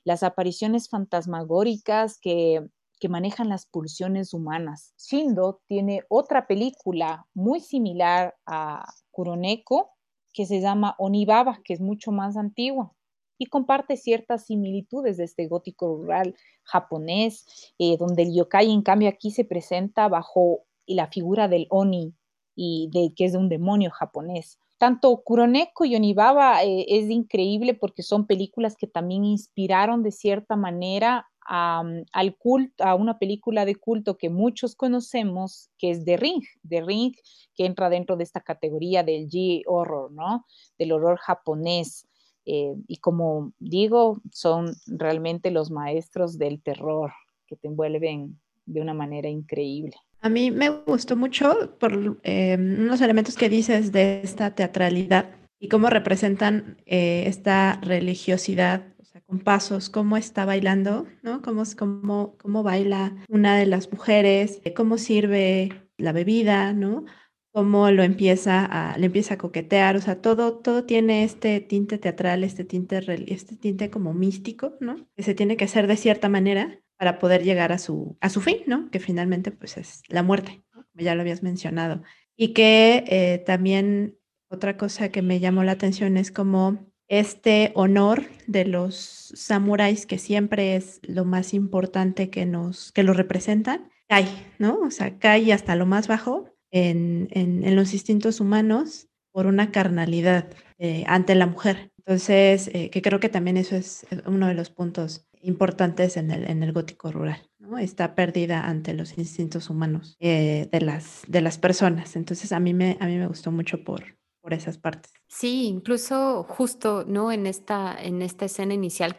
[0.05, 2.69] Las apariciones fantasmagóricas que
[3.09, 4.95] manejan las pulsiones humanas.
[4.99, 9.93] Shindo tiene otra película muy similar a Kuroneko
[10.33, 12.95] que se llama Onibaba, que es mucho más antigua
[13.41, 19.09] y comparte ciertas similitudes de este gótico rural japonés, eh, donde el yokai en cambio
[19.09, 22.13] aquí se presenta bajo la figura del oni
[22.55, 24.59] y de que es de un demonio japonés.
[24.77, 30.55] tanto Kuroneko y Onibaba eh, es increíble porque son películas que también inspiraron de cierta
[30.57, 36.19] manera a, al culto, a una película de culto que muchos conocemos, que es The
[36.19, 37.15] Ring, The Ring,
[37.55, 40.45] que entra dentro de esta categoría del G-horror, ¿no?
[40.79, 42.07] Del horror japonés.
[42.47, 47.13] Eh, y como digo, son realmente los maestros del terror
[47.47, 49.95] que te envuelven de una manera increíble.
[50.21, 55.69] A mí me gustó mucho por eh, unos elementos que dices de esta teatralidad y
[55.69, 58.85] cómo representan eh, esta religiosidad,
[59.27, 61.41] con pasos, cómo está bailando, ¿no?
[61.43, 67.05] Cómo, cómo, cómo baila una de las mujeres, cómo sirve la bebida, ¿no?
[67.53, 71.99] Cómo lo empieza a, le empieza a coquetear, o sea, todo, todo tiene este tinte
[71.99, 73.01] teatral, este tinte,
[73.33, 75.09] este tinte como místico, ¿no?
[75.17, 78.41] Que se tiene que hacer de cierta manera para poder llegar a su, a su
[78.41, 78.91] fin, ¿no?
[78.91, 82.03] Que finalmente pues es la muerte, como ya lo habías mencionado.
[82.37, 88.25] Y que eh, también otra cosa que me llamó la atención es como este honor
[88.47, 94.29] de los samuráis, que siempre es lo más importante que nos, que lo representan, cae,
[94.59, 94.79] ¿no?
[94.81, 101.05] O sea, cae hasta lo más bajo en, los instintos humanos por una carnalidad eh,
[101.07, 101.93] ante la mujer.
[101.99, 106.49] Entonces, eh, que creo que también eso es uno de los puntos importantes en el,
[106.51, 107.79] en el gótico rural, ¿no?
[107.79, 112.17] Está perdida ante los instintos humanos eh, de, las, de las personas.
[112.17, 115.13] Entonces, a mí me, a mí me gustó mucho por, por esas partes.
[115.29, 117.33] Sí, incluso justo, ¿no?
[117.33, 119.17] En esta, en esta escena inicial,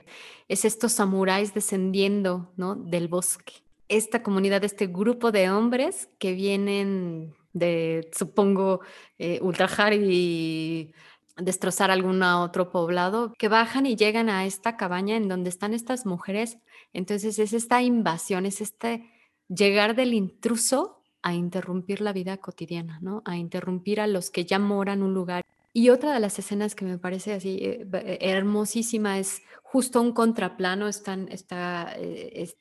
[0.47, 2.75] es estos samuráis descendiendo, ¿no?
[2.75, 3.53] Del bosque.
[3.87, 8.81] Esta comunidad, este grupo de hombres que vienen de, supongo,
[9.17, 10.93] eh, ultrajar y
[11.37, 16.05] destrozar algún otro poblado, que bajan y llegan a esta cabaña en donde están estas
[16.05, 16.57] mujeres.
[16.93, 19.09] Entonces es esta invasión, es este
[19.47, 23.21] llegar del intruso a interrumpir la vida cotidiana, ¿no?
[23.25, 25.40] A interrumpir a los que ya moran un lugar.
[25.73, 30.11] Y otra de las escenas que me parece así eh, eh, hermosísima es justo un
[30.11, 31.95] contraplano, están, está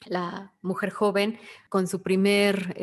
[0.07, 2.77] la mujer joven con su primer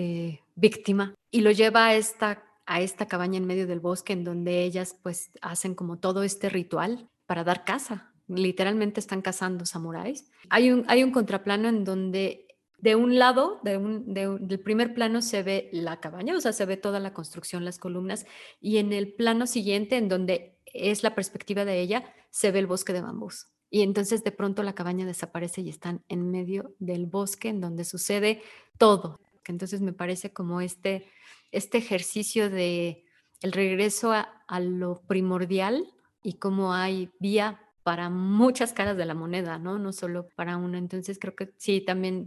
[0.55, 4.63] víctima y lo lleva a esta, a esta cabaña en medio del bosque en donde
[4.63, 8.11] ellas pues hacen como todo este ritual para dar caza.
[8.27, 10.29] Literalmente están cazando samuráis.
[10.49, 12.46] Hay un, hay un contraplano en donde
[12.77, 16.99] de un lado, del primer plano se ve la cabaña, o sea, se ve toda
[16.99, 18.25] la construcción, las columnas,
[18.61, 22.67] y en el plano siguiente, en donde es la perspectiva de ella, se ve el
[22.67, 23.47] bosque de bambús.
[23.69, 27.83] Y entonces de pronto la cabaña desaparece y están en medio del bosque en donde
[27.83, 28.41] sucede
[28.77, 29.19] todo.
[29.45, 31.07] Entonces me parece como este
[31.51, 33.05] este ejercicio de
[33.41, 35.85] el regreso a, lo primordial
[36.23, 39.79] y cómo hay vía para muchas caras de la moneda, ¿no?
[39.79, 40.77] No solo para una.
[40.77, 42.25] Entonces creo que sí, también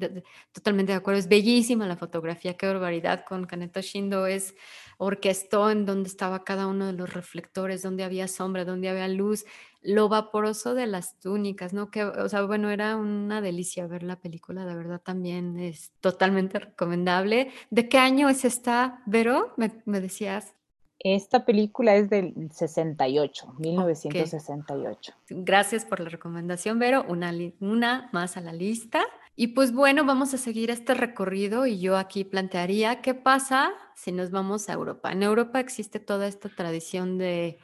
[0.52, 1.20] totalmente de acuerdo.
[1.20, 4.54] Es bellísima la fotografía, qué barbaridad con Kaneto Shindo es
[4.96, 9.44] orquestó en donde estaba cada uno de los reflectores, donde había sombra, donde había luz,
[9.82, 11.90] lo vaporoso de las túnicas, ¿no?
[11.90, 16.58] Que, o sea, bueno, era una delicia ver la película, de verdad también es totalmente
[16.58, 17.52] recomendable.
[17.68, 19.52] ¿De qué año es esta, Vero?
[19.58, 20.54] Me, decías.
[21.02, 25.14] Esta película es del 68, 1968.
[25.30, 27.06] Gracias por la recomendación, Vero.
[27.08, 29.00] Una, una más a la lista.
[29.34, 34.12] Y pues bueno, vamos a seguir este recorrido y yo aquí plantearía qué pasa si
[34.12, 35.10] nos vamos a Europa.
[35.10, 37.58] En Europa existe toda esta tradición de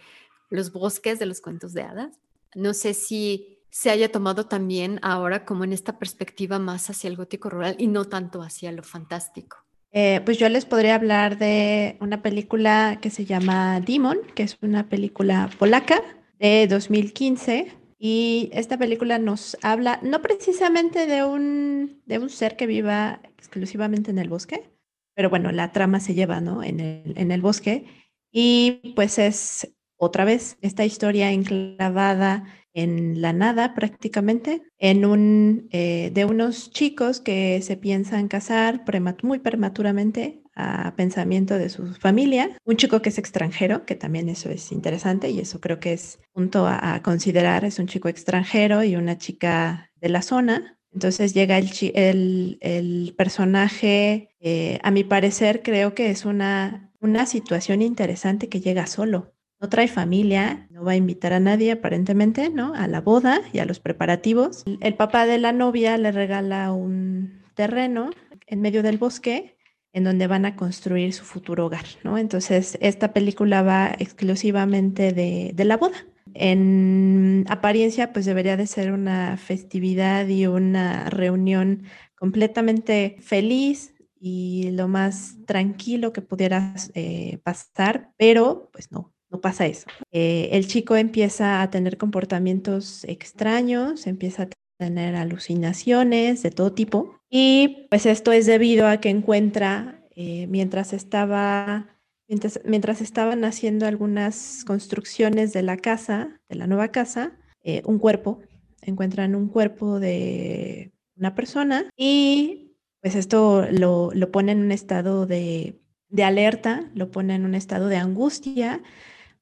[0.49, 2.19] los bosques de los cuentos de hadas.
[2.55, 7.17] No sé si se haya tomado también ahora como en esta perspectiva más hacia el
[7.17, 9.66] gótico rural y no tanto hacia lo fantástico.
[9.99, 14.59] Eh, pues yo les podría hablar de una película que se llama Demon, que es
[14.61, 16.03] una película polaca
[16.39, 17.73] de 2015.
[17.99, 24.11] Y esta película nos habla no precisamente de un, de un ser que viva exclusivamente
[24.11, 24.69] en el bosque,
[25.15, 26.63] pero bueno, la trama se lleva ¿no?
[26.63, 27.87] en, el, en el bosque.
[28.31, 32.45] Y pues es otra vez esta historia enclavada
[32.77, 38.85] en la nada prácticamente, en un, eh, de unos chicos que se piensan casar
[39.23, 44.51] muy prematuramente a pensamiento de su familia, un chico que es extranjero, que también eso
[44.51, 48.97] es interesante y eso creo que es punto a, considerar, es un chico extranjero y
[48.97, 50.79] una chica de la zona.
[50.93, 57.81] Entonces llega el, el, personaje, eh, a mi parecer creo que es una, una situación
[57.81, 62.75] interesante que llega solo, no trae familia, no va a invitar a nadie aparentemente, ¿no?
[62.75, 64.65] A la boda y a los preparativos.
[64.81, 68.11] El papá de la novia le regala un terreno
[68.47, 69.57] en medio del bosque
[69.93, 72.19] en donde van a construir su futuro hogar, ¿no?
[72.19, 75.97] Entonces, esta película va exclusivamente de, de la boda.
[76.35, 81.85] En apariencia, pues debería de ser una festividad y una reunión
[82.15, 89.67] completamente feliz, y lo más tranquilo que pudieras eh, pasar, pero pues no, no pasa
[89.67, 89.87] eso.
[90.13, 94.49] Eh, el chico empieza a tener comportamientos extraños, empieza a
[94.79, 100.93] tener alucinaciones de todo tipo y pues esto es debido a que encuentra eh, mientras
[100.93, 101.99] estaba
[102.29, 107.99] mientras, mientras, estaban haciendo algunas construcciones de la casa, de la nueva casa, eh, un
[107.99, 108.41] cuerpo,
[108.83, 115.27] encuentran un cuerpo de una persona y pues esto lo, lo pone en un estado
[115.27, 118.83] de, de alerta, lo pone en un estado de angustia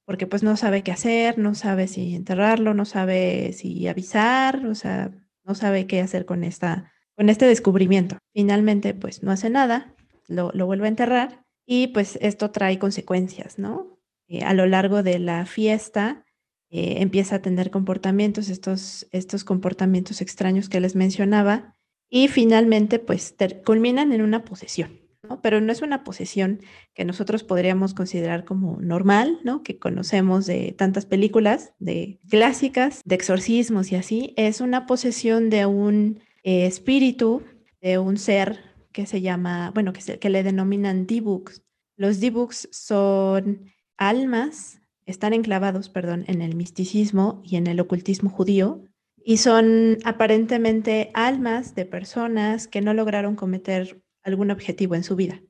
[0.05, 4.75] porque pues no sabe qué hacer, no sabe si enterrarlo, no sabe si avisar, o
[4.75, 5.11] sea,
[5.45, 8.19] no sabe qué hacer con, esta, con este descubrimiento.
[8.33, 9.95] Finalmente, pues no hace nada,
[10.29, 13.99] lo, lo vuelve a enterrar y pues esto trae consecuencias, ¿no?
[14.29, 16.25] Eh, a lo largo de la fiesta
[16.71, 21.77] eh, empieza a tener comportamientos, estos, estos comportamientos extraños que les mencionaba,
[22.11, 23.35] y finalmente pues
[23.65, 25.04] culminan en una posesión.
[25.43, 26.61] Pero no es una posesión
[26.95, 29.63] que nosotros podríamos considerar como normal, ¿no?
[29.63, 34.35] Que conocemos de tantas películas, de clásicas, de exorcismos y así.
[34.37, 37.43] Es una posesión de un eh, espíritu,
[37.81, 38.61] de un ser
[38.93, 41.63] que se llama, bueno, que, que le denominan D-Books.
[41.97, 48.85] Los D-Books son almas, están enclavados, perdón, en el misticismo y en el ocultismo judío,
[49.25, 55.41] y son aparentemente almas de personas que no lograron cometer algún objetivo en su vida.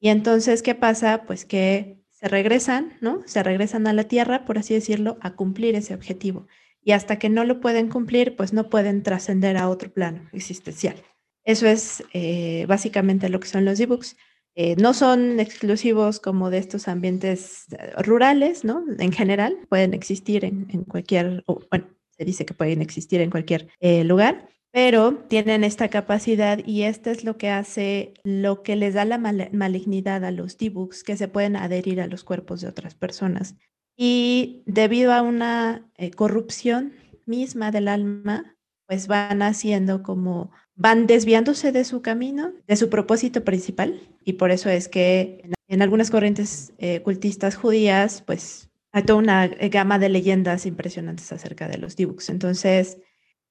[0.00, 1.24] Y entonces, ¿qué pasa?
[1.26, 3.22] Pues que se regresan, ¿no?
[3.26, 6.46] Se regresan a la tierra, por así decirlo, a cumplir ese objetivo.
[6.84, 10.96] Y hasta que no lo pueden cumplir, pues no pueden trascender a otro plano existencial.
[11.44, 14.16] Eso es eh, básicamente lo que son los ebooks.
[14.54, 18.84] Eh, no son exclusivos como de estos ambientes eh, rurales, ¿no?
[18.98, 24.48] En general, pueden existir en, cualquier, bueno, se dice que pueden existir en cualquier lugar,
[24.72, 29.18] pero tienen esta capacidad y esto es lo que hace, lo que les da la
[29.18, 33.54] malignidad a los D-Books, que se pueden adherir a los cuerpos de otras personas.
[33.96, 36.94] Y debido a una eh, corrupción
[37.26, 38.56] misma del alma,
[38.86, 44.50] pues van haciendo como, van desviándose de su camino, de su propósito principal, y por
[44.50, 50.08] eso es que en, algunas corrientes eh, cultistas judías, pues hay toda una gama de
[50.08, 52.30] leyendas impresionantes acerca de los D-Books.
[52.30, 52.98] Entonces,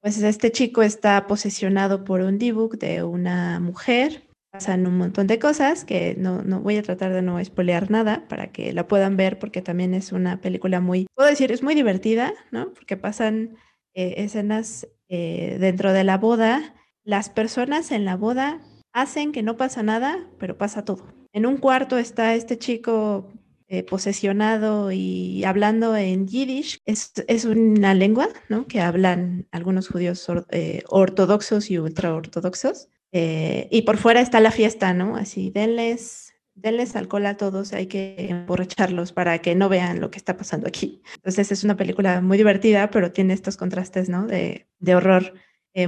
[0.02, 4.24] pues este chico está posesionado por un D-Book de una mujer.
[4.50, 8.26] Pasan un montón de cosas que no, no voy a tratar de no espolear nada
[8.28, 11.74] para que la puedan ver porque también es una película muy, puedo decir, es muy
[11.74, 12.72] divertida, ¿no?
[12.74, 13.56] Porque pasan
[13.94, 16.74] eh, escenas eh, dentro de la boda.
[17.04, 18.60] Las personas en la boda
[18.92, 21.06] hacen que no pasa nada, pero pasa todo.
[21.32, 23.32] En un cuarto está este chico
[23.74, 26.78] eh, posesionado y hablando en yiddish.
[26.84, 28.66] Es, es una lengua ¿no?
[28.66, 32.90] que hablan algunos judíos eh, ortodoxos y ultraortodoxos.
[33.12, 35.16] Eh, y por fuera está la fiesta, ¿no?
[35.16, 40.18] Así, denles, denles alcohol a todos, hay que emborracharlos para que no vean lo que
[40.18, 41.00] está pasando aquí.
[41.14, 44.26] Entonces es una película muy divertida, pero tiene estos contrastes, ¿no?
[44.26, 45.32] De, de horror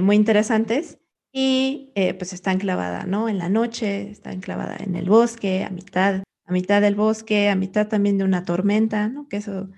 [0.01, 0.97] muy interesantes
[1.31, 3.29] y pues está enclavada, ¿no?
[3.29, 7.55] En la noche, está enclavada en el bosque, a mitad a mitad del bosque, a
[7.55, 9.27] mitad también de una tormenta, ¿no?
[9.27, 9.69] que eso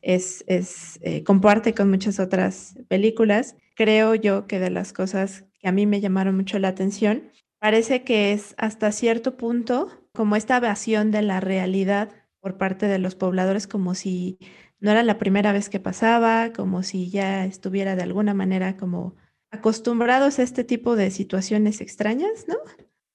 [0.00, 3.56] es, es eh, comparte con muchas otras películas.
[3.74, 8.04] Creo yo que de las cosas que a mí me llamaron mucho la atención, parece
[8.04, 12.10] que es hasta cierto punto como esta evasión de la realidad
[12.40, 14.38] por parte de los pobladores, como si
[14.78, 19.16] no era la primera vez que pasaba, como si ya estuviera de alguna manera como
[19.50, 22.56] acostumbrados a este tipo de situaciones extrañas, ¿no?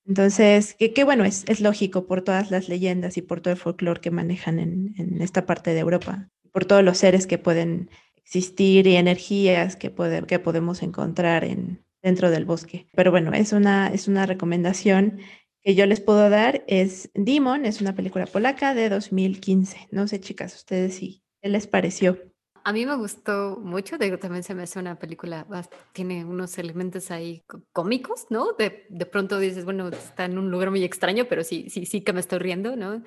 [0.10, 4.02] Entonces, qué bueno, es, es lógico por todas las leyendas y por todo el folclore
[4.02, 8.88] que manejan en, en, esta parte de Europa, por todos los seres que pueden existir
[8.88, 9.94] y energías que,
[10.28, 12.88] que podemos encontrar en, dentro del bosque.
[12.96, 15.20] Pero bueno, es una, es una recomendación
[15.62, 16.64] que yo les puedo dar.
[16.68, 19.90] Es Demon, es una película polaca de 2015.
[19.92, 22.29] No sé, chicas, ustedes sí, ¿qué les pareció?
[22.70, 25.48] A mí me gustó mucho, digo, también se me hace una película,
[25.92, 27.44] tiene unos elementos ahí
[27.74, 28.54] cómicos, ¿no?
[28.54, 32.02] De, de pronto dices, bueno, está en un lugar muy extraño, pero sí, sí, sí
[32.02, 33.02] que me estoy riendo, ¿no?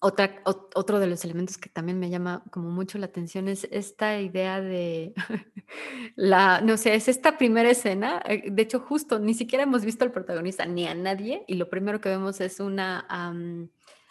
[0.00, 4.20] Otra, otro de los elementos que también me llama como mucho la atención es esta
[4.20, 5.14] idea de
[6.14, 10.04] la, no sé, es esta primera escena, eh, de hecho justo, ni siquiera hemos visto
[10.04, 13.06] al protagonista ni a nadie y lo primero que vemos es una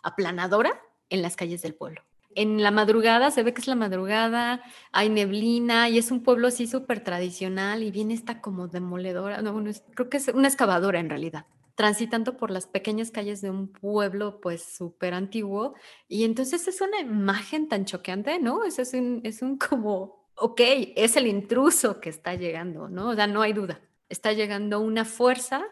[0.02, 2.02] aplanadora en las calles del pueblo
[2.36, 4.62] en la madrugada, se ve que es la madrugada,
[4.92, 9.54] hay neblina y es un pueblo así súper tradicional y viene esta como demoledora, no,
[9.54, 13.68] bueno, creo que es una excavadora en realidad, transitando por las pequeñas calles de un
[13.68, 15.74] pueblo pues súper antiguo
[16.08, 18.64] y entonces es una imagen tan choqueante, ¿no?
[18.64, 20.62] Es, es, un, es un como, ok,
[20.96, 23.10] es el intruso que está llegando, ¿no?
[23.10, 25.64] O sea, no hay duda, está llegando una fuerza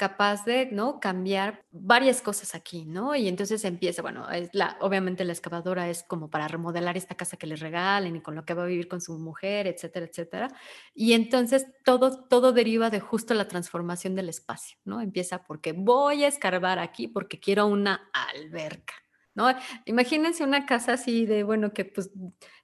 [0.00, 0.98] capaz de, ¿no?
[0.98, 3.14] Cambiar varias cosas aquí, ¿no?
[3.14, 7.36] Y entonces empieza, bueno, es la, obviamente la excavadora es como para remodelar esta casa
[7.36, 10.48] que le regalen y con lo que va a vivir con su mujer, etcétera, etcétera.
[10.94, 15.02] Y entonces todo, todo deriva de justo la transformación del espacio, ¿no?
[15.02, 18.94] Empieza porque voy a escarbar aquí porque quiero una alberca.
[19.34, 19.48] ¿No?
[19.84, 22.10] Imagínense una casa así de, bueno, que pues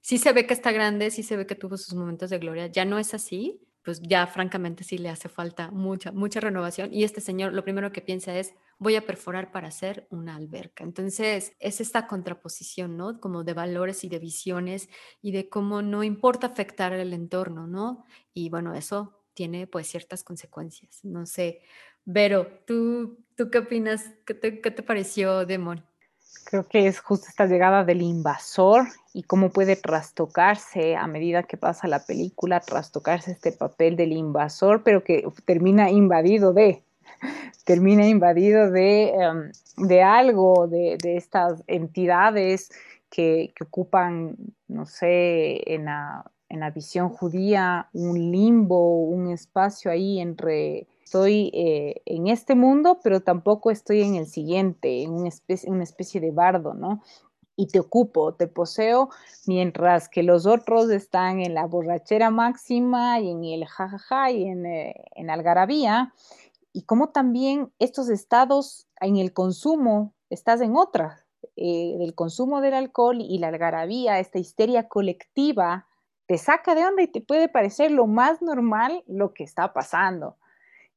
[0.00, 2.66] sí se ve que está grande, sí se ve que tuvo sus momentos de gloria,
[2.66, 6.92] ya no es así, pues ya francamente sí le hace falta mucha, mucha renovación.
[6.92, 10.82] Y este señor lo primero que piensa es, voy a perforar para hacer una alberca.
[10.82, 13.20] Entonces es esta contraposición, ¿no?
[13.20, 14.88] Como de valores y de visiones
[15.22, 18.04] y de cómo no importa afectar el entorno, ¿no?
[18.34, 21.04] Y bueno, eso tiene pues ciertas consecuencias.
[21.04, 21.62] No sé,
[22.04, 24.10] Vero, ¿tú, tú qué opinas?
[24.26, 25.86] ¿Qué te, qué te pareció Demon?
[26.44, 31.56] Creo que es justo esta llegada del invasor y cómo puede trastocarse a medida que
[31.56, 36.82] pasa la película, trastocarse este papel del invasor, pero que termina invadido de,
[37.64, 42.70] termina invadido de, em, de algo, de, de, estas entidades
[43.10, 44.36] que, que, ocupan,
[44.68, 51.52] no sé, en la, en la visión judía, un limbo, un espacio ahí entre estoy
[51.54, 55.28] eh, en este mundo, pero tampoco estoy en el siguiente, en una
[55.84, 57.00] especie, de bardo, ¿no?
[57.54, 59.10] Y te ocupo, te poseo,
[59.46, 64.66] mientras que los otros están en la borrachera máxima y en el jajaja y en,
[64.66, 66.12] eh, en algarabía.
[66.72, 72.74] Y como también estos estados en el consumo, estás en otra, eh, del consumo del
[72.74, 75.86] alcohol y la algarabía, esta histeria colectiva,
[76.26, 80.36] te saca de onda y te puede parecer lo más normal lo que está pasando.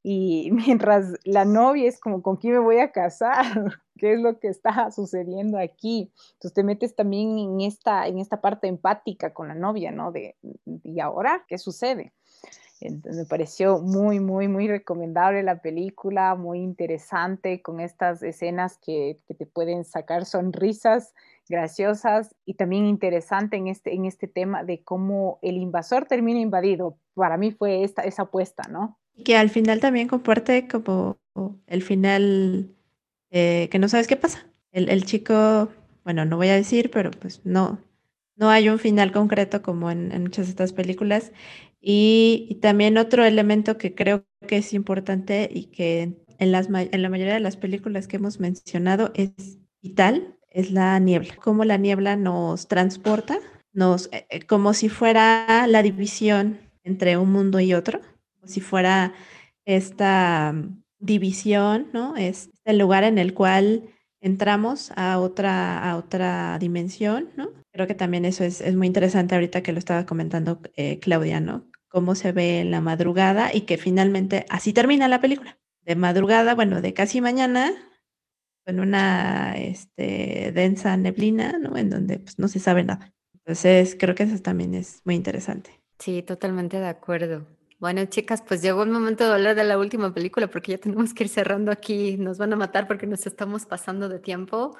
[0.03, 3.45] Y mientras la novia es como, ¿con quién me voy a casar?
[3.97, 6.11] ¿Qué es lo que está sucediendo aquí?
[6.33, 10.11] Entonces te metes también en esta, en esta parte empática con la novia, ¿no?
[10.11, 10.35] De,
[10.83, 12.13] ¿y ahora qué sucede?
[12.81, 19.33] Me pareció muy, muy, muy recomendable la película, muy interesante, con estas escenas que, que,
[19.33, 21.13] te pueden sacar sonrisas
[21.49, 26.97] graciosas y también interesante en este, en este tema de cómo el invasor termina invadido.
[27.15, 28.98] Para mí fue esta, esa apuesta, ¿no?
[29.23, 31.17] Que al final también comparte como
[31.67, 32.75] el final
[33.31, 34.45] eh, que no sabes qué pasa.
[34.71, 35.69] El, chico,
[36.03, 37.79] bueno, no voy a decir, pero pues no,
[38.35, 41.31] no hay un final concreto como en, muchas de estas películas.
[41.81, 47.01] Y, y, también otro elemento que creo que es importante y que en, las, en
[47.01, 49.31] la mayoría de las películas que hemos mencionado es
[49.81, 51.35] vital, es la niebla.
[51.37, 53.39] Cómo la niebla nos transporta,
[53.73, 58.01] nos, eh, eh como si fuera la división entre un mundo y otro
[58.49, 59.13] si fuera
[59.65, 60.53] esta
[60.99, 62.15] división, ¿no?
[62.17, 63.89] Es el lugar en el cual
[64.21, 67.51] entramos a otra, a otra dimensión, ¿no?
[67.71, 71.39] Creo que también eso es, es muy interesante ahorita que lo estaba comentando eh, Claudia,
[71.39, 71.69] ¿no?
[71.87, 75.57] Cómo se ve en la madrugada y que finalmente así termina la película.
[75.85, 77.71] De madrugada, bueno, de casi mañana,
[78.65, 81.77] con una este, densa neblina, ¿no?
[81.77, 83.13] En donde pues, no se sabe nada.
[83.33, 85.79] Entonces, creo que eso también es muy interesante.
[85.97, 87.47] Sí, totalmente de acuerdo.
[87.79, 91.13] Bueno, chicas, pues llegó el momento de hablar de la última película porque ya tenemos
[91.13, 92.17] que ir cerrando aquí.
[92.17, 94.77] Nos van a matar porque nos estamos pasando de tiempo.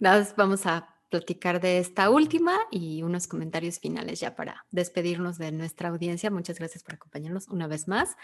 [0.00, 5.52] Nada, vamos a platicar de esta última y unos comentarios finales ya para despedirnos de
[5.52, 6.30] nuestra audiencia.
[6.30, 8.16] Muchas gracias por acompañarnos una vez más.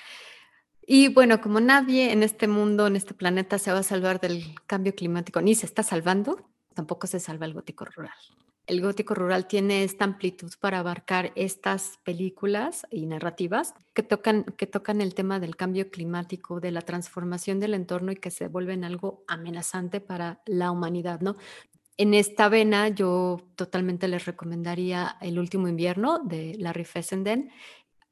[0.86, 4.54] Y bueno, como nadie en este mundo, en este planeta, se va a salvar del
[4.66, 8.14] cambio climático, ni se está salvando, tampoco se salva el gótico rural
[8.66, 14.66] el gótico rural tiene esta amplitud para abarcar estas películas y narrativas que tocan, que
[14.66, 18.84] tocan el tema del cambio climático, de la transformación del entorno y que se vuelven
[18.84, 21.36] algo amenazante para la humanidad, ¿no?
[21.96, 27.50] En esta vena yo totalmente les recomendaría El último invierno de Larry Fessenden.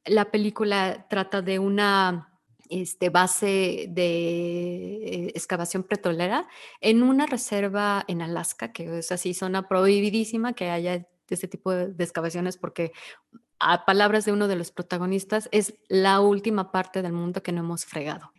[0.05, 2.31] La película trata de una
[2.80, 6.48] este, base de eh, excavación petrolera
[6.80, 11.88] en una reserva en Alaska, que es así, zona prohibidísima que haya este tipo de,
[11.88, 12.92] de excavaciones porque
[13.62, 17.60] a palabras de uno de los protagonistas, es la última parte del mundo que no
[17.60, 18.32] hemos fregado.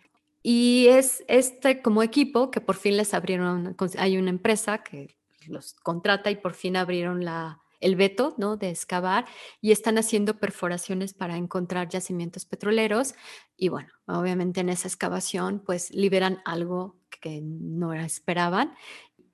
[0.43, 5.15] Y es este como equipo que por fin les abrieron, hay una empresa que
[5.47, 8.55] los contrata y por fin abrieron la, el veto ¿no?
[8.55, 9.25] de excavar
[9.61, 13.13] y están haciendo perforaciones para encontrar yacimientos petroleros
[13.57, 18.73] y bueno, obviamente en esa excavación pues liberan algo que no esperaban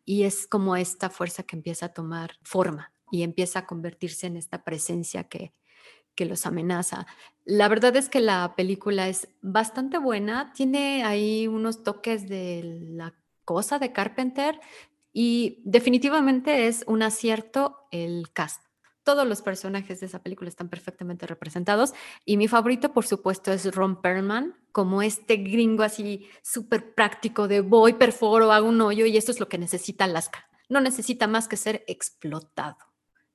[0.04, 4.38] y es como esta fuerza que empieza a tomar forma y empieza a convertirse en
[4.38, 5.54] esta presencia que,
[6.16, 7.06] que los amenaza.
[7.46, 13.14] La verdad es que la película es bastante buena, tiene ahí unos toques de la
[13.46, 14.60] cosa de Carpenter,
[15.12, 18.64] y definitivamente es un acierto el cast.
[19.04, 21.94] todos los personajes de esa película están perfectamente representados.
[22.26, 27.62] Y mi favorito, por supuesto, es Ron Perlman, como este gringo así súper práctico de
[27.62, 30.48] voy, perforo, hago un hoyo y esto es lo que necesita Alaska.
[30.68, 32.78] No necesita más que ser explotado.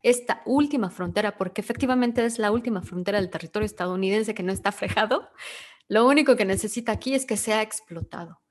[0.01, 4.71] Esta última frontera, porque efectivamente es la última frontera del territorio estadounidense que no está
[4.81, 5.29] frejado,
[5.89, 8.44] lo único que necesita aquí es que sea explotado.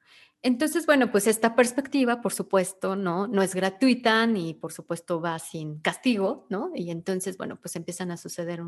[0.45, 5.39] Entonces, bueno, pues esta perspectiva, por supuesto, no, no es gratuita ni por supuesto va
[5.39, 6.71] sin castigo, ¿no?
[6.75, 8.61] Y entonces, bueno, pues empiezan a suceder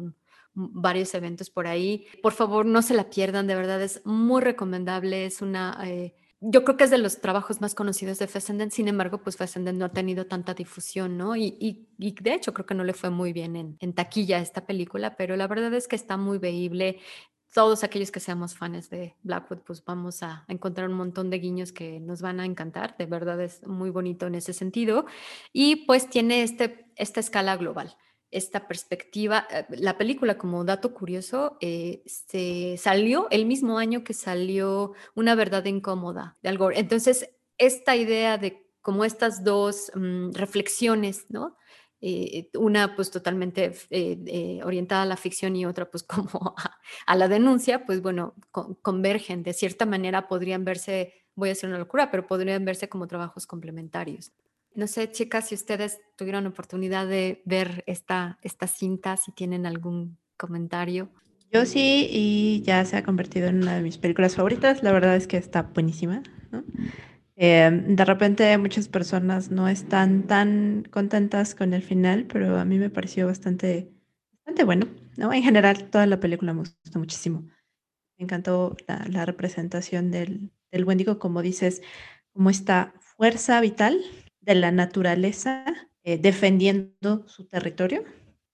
[0.53, 2.07] varios eventos por ahí.
[2.23, 5.77] Por favor, no se la pierdan, de verdad es muy recomendable, es una...
[5.85, 9.35] Eh, yo creo que es de los trabajos más conocidos de Fessenden, sin embargo, pues
[9.35, 11.35] Fessenden no ha tenido tanta difusión, ¿no?
[11.35, 15.15] Y, de hecho creo que no le fue muy bien en, en, taquilla esta película,
[15.17, 16.99] pero la verdad es que está muy veíble,
[17.55, 21.71] todos aquellos que seamos fans de Blackwood, pues vamos a encontrar un montón de guiños
[21.71, 22.97] que nos van a encantar.
[22.97, 25.05] De verdad es muy bonito en ese sentido.
[25.53, 27.95] Y pues tiene este, esta escala global,
[28.29, 29.47] esta perspectiva.
[29.49, 35.33] Eh, la película, como dato curioso, eh, se salió el mismo año que salió Una
[35.33, 36.77] verdad incómoda de Al Gore.
[36.77, 41.55] Entonces, esta idea de como estas dos mm, reflexiones, ¿no?
[42.01, 46.53] Eh, una pues totalmente eh, eh, orientada a la ficción y otra pues como
[47.07, 48.35] a, la denuncia, pues bueno,
[48.81, 49.43] convergen.
[49.43, 53.47] De cierta manera podrían verse, voy a decir una locura, pero podrían verse como trabajos
[53.47, 54.31] complementarios.
[54.73, 60.17] No sé, chicas, si ustedes tuvieron oportunidad de ver esta, esta cinta, si tienen algún
[60.35, 61.09] comentario.
[61.53, 64.83] Yo sí, y ya se ha convertido en una de mis películas favoritas.
[64.83, 66.21] La verdad es que está buenísima.
[66.51, 66.63] ¿no?
[67.37, 72.79] Em, de repente muchas personas no están tan contentas con el final, pero a mí
[72.79, 73.91] me pareció bastante,
[74.31, 75.33] bastante bueno, ¿no?
[75.33, 77.47] En general, toda la película me gustó muchísimo.
[78.17, 81.81] Me encantó la, representación del, del Wendigo, como dices,
[82.31, 84.01] como esta fuerza vital
[84.39, 85.65] de la naturaleza
[86.03, 88.03] eh, defendiendo su territorio.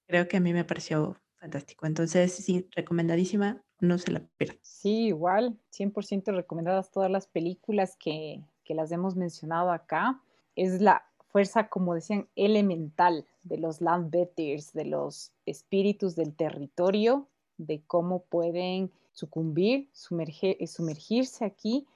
[0.07, 1.85] Creo que a mí me pareció fantástico.
[1.85, 4.57] Entonces, sí, recomendadísima, no se la pierdan.
[4.61, 10.21] Sí, igual, 100% recomendadas todas las películas que, que las hemos mencionado acá,
[10.55, 17.81] es la fuerza, como decían, elemental de los landbetters, de los espíritus del territorio, de
[17.87, 21.87] cómo pueden sucumbir, sumergirse aquí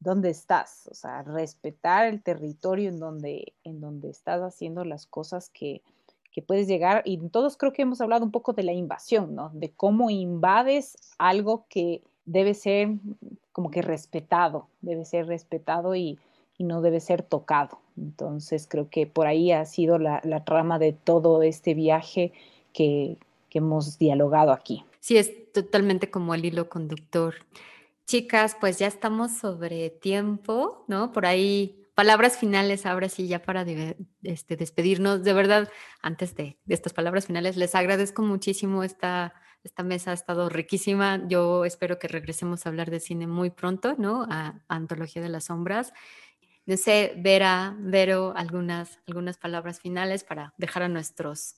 [0.00, 5.48] donde estás, o sea, respetar el territorio en donde, en donde estás haciendo las cosas
[5.48, 5.82] que,
[6.30, 7.02] que puedes llegar.
[7.06, 9.50] Y todos creo que hemos hablado un poco de la invasión, ¿no?
[9.54, 12.90] De cómo invades algo que debe ser
[13.52, 16.18] como que respetado, debe ser respetado y,
[16.58, 17.80] no debe ser tocado.
[17.98, 22.32] Entonces creo que por ahí ha sido la, trama de todo este viaje
[22.72, 23.18] que,
[23.50, 24.84] hemos dialogado aquí.
[24.98, 27.34] Sí, es totalmente como el hilo conductor.
[28.04, 31.12] Chicas, pues ya estamos sobre tiempo, ¿no?
[31.12, 33.64] Por ahí palabras finales ahora sí, ya para
[34.24, 35.22] este, despedirnos.
[35.22, 35.68] De verdad,
[36.02, 41.26] antes de, de, estas palabras finales, les agradezco muchísimo esta esta mesa ha estado riquísima.
[41.26, 44.26] Yo espero que regresemos a hablar de cine muy pronto, ¿no?
[44.30, 45.92] A, Antología de las Sombras.
[46.66, 51.56] No sé, Vera, Vero, algunas, algunas palabras finales para dejar a nuestros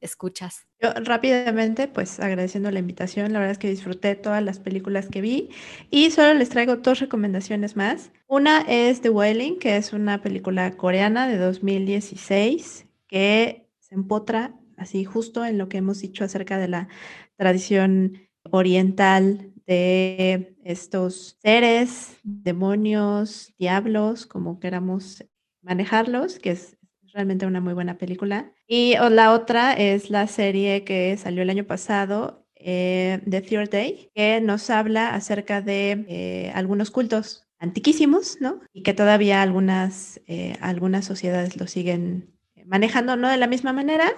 [0.00, 0.66] escuchas.
[0.80, 5.20] Yo rápidamente, pues agradeciendo la invitación, la verdad es que disfruté todas las películas que
[5.20, 5.50] vi
[5.90, 8.12] y solo les traigo dos recomendaciones más.
[8.28, 15.04] Una es The Wailing, que es una película coreana de 2016 que se empotra así
[15.04, 16.88] justo en lo que hemos dicho acerca de la
[17.36, 25.24] tradición oriental de estos seres, demonios, diablos, como queramos
[25.62, 26.78] manejarlos, que es
[27.12, 28.52] realmente una muy buena película.
[28.66, 34.10] Y la otra es la serie que salió el año pasado, eh, The Third Day,
[34.14, 38.60] que nos habla acerca de eh, algunos cultos antiquísimos, ¿no?
[38.72, 42.34] Y que todavía algunas, eh, algunas sociedades lo siguen
[42.66, 44.12] manejando, no de la misma manera,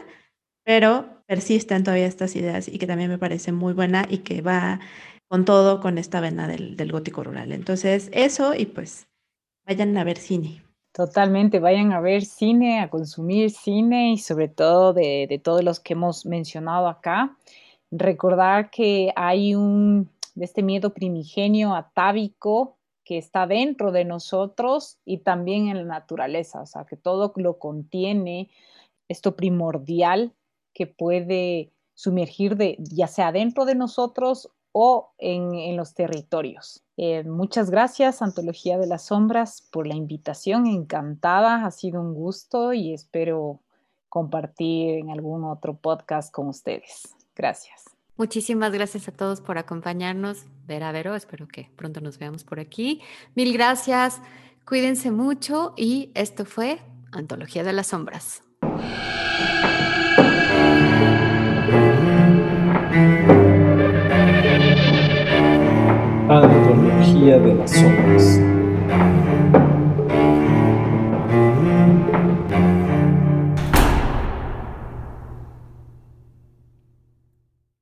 [0.65, 4.81] pero persisten todavía estas ideas y que también me parece muy buena y que va
[5.29, 7.53] con todo con esta vena del, gótico rural.
[7.53, 9.07] Entonces, eso y pues
[9.67, 10.63] vayan a ver cine.
[10.93, 15.79] Totalmente, vayan a ver cine, a consumir cine y sobre todo de, de todos los
[15.79, 17.37] que hemos mencionado acá.
[17.93, 25.19] Recordar que hay un, de este miedo primigenio atávico que está dentro de nosotros y
[25.19, 28.51] también en la naturaleza, o sea, que todo lo contiene
[29.09, 30.33] esto primordial
[30.75, 36.83] que puede sumergir de, ya sea dentro de nosotros o en, los territorios.
[36.97, 40.67] Eh, muchas gracias, Antología de las Sombras, por la invitación.
[40.67, 43.61] Encantada, ha sido un gusto y espero
[44.09, 47.15] compartir en algún otro podcast con ustedes.
[47.35, 47.85] Gracias.
[48.17, 50.45] Muchísimas gracias a todos por acompañarnos.
[50.67, 53.01] Vera Vero, espero que pronto nos veamos por aquí.
[53.35, 54.21] Mil gracias,
[54.67, 56.81] cuídense mucho y esto fue
[57.13, 58.43] Antología de las Sombras.
[67.21, 68.60] magia de las sombras.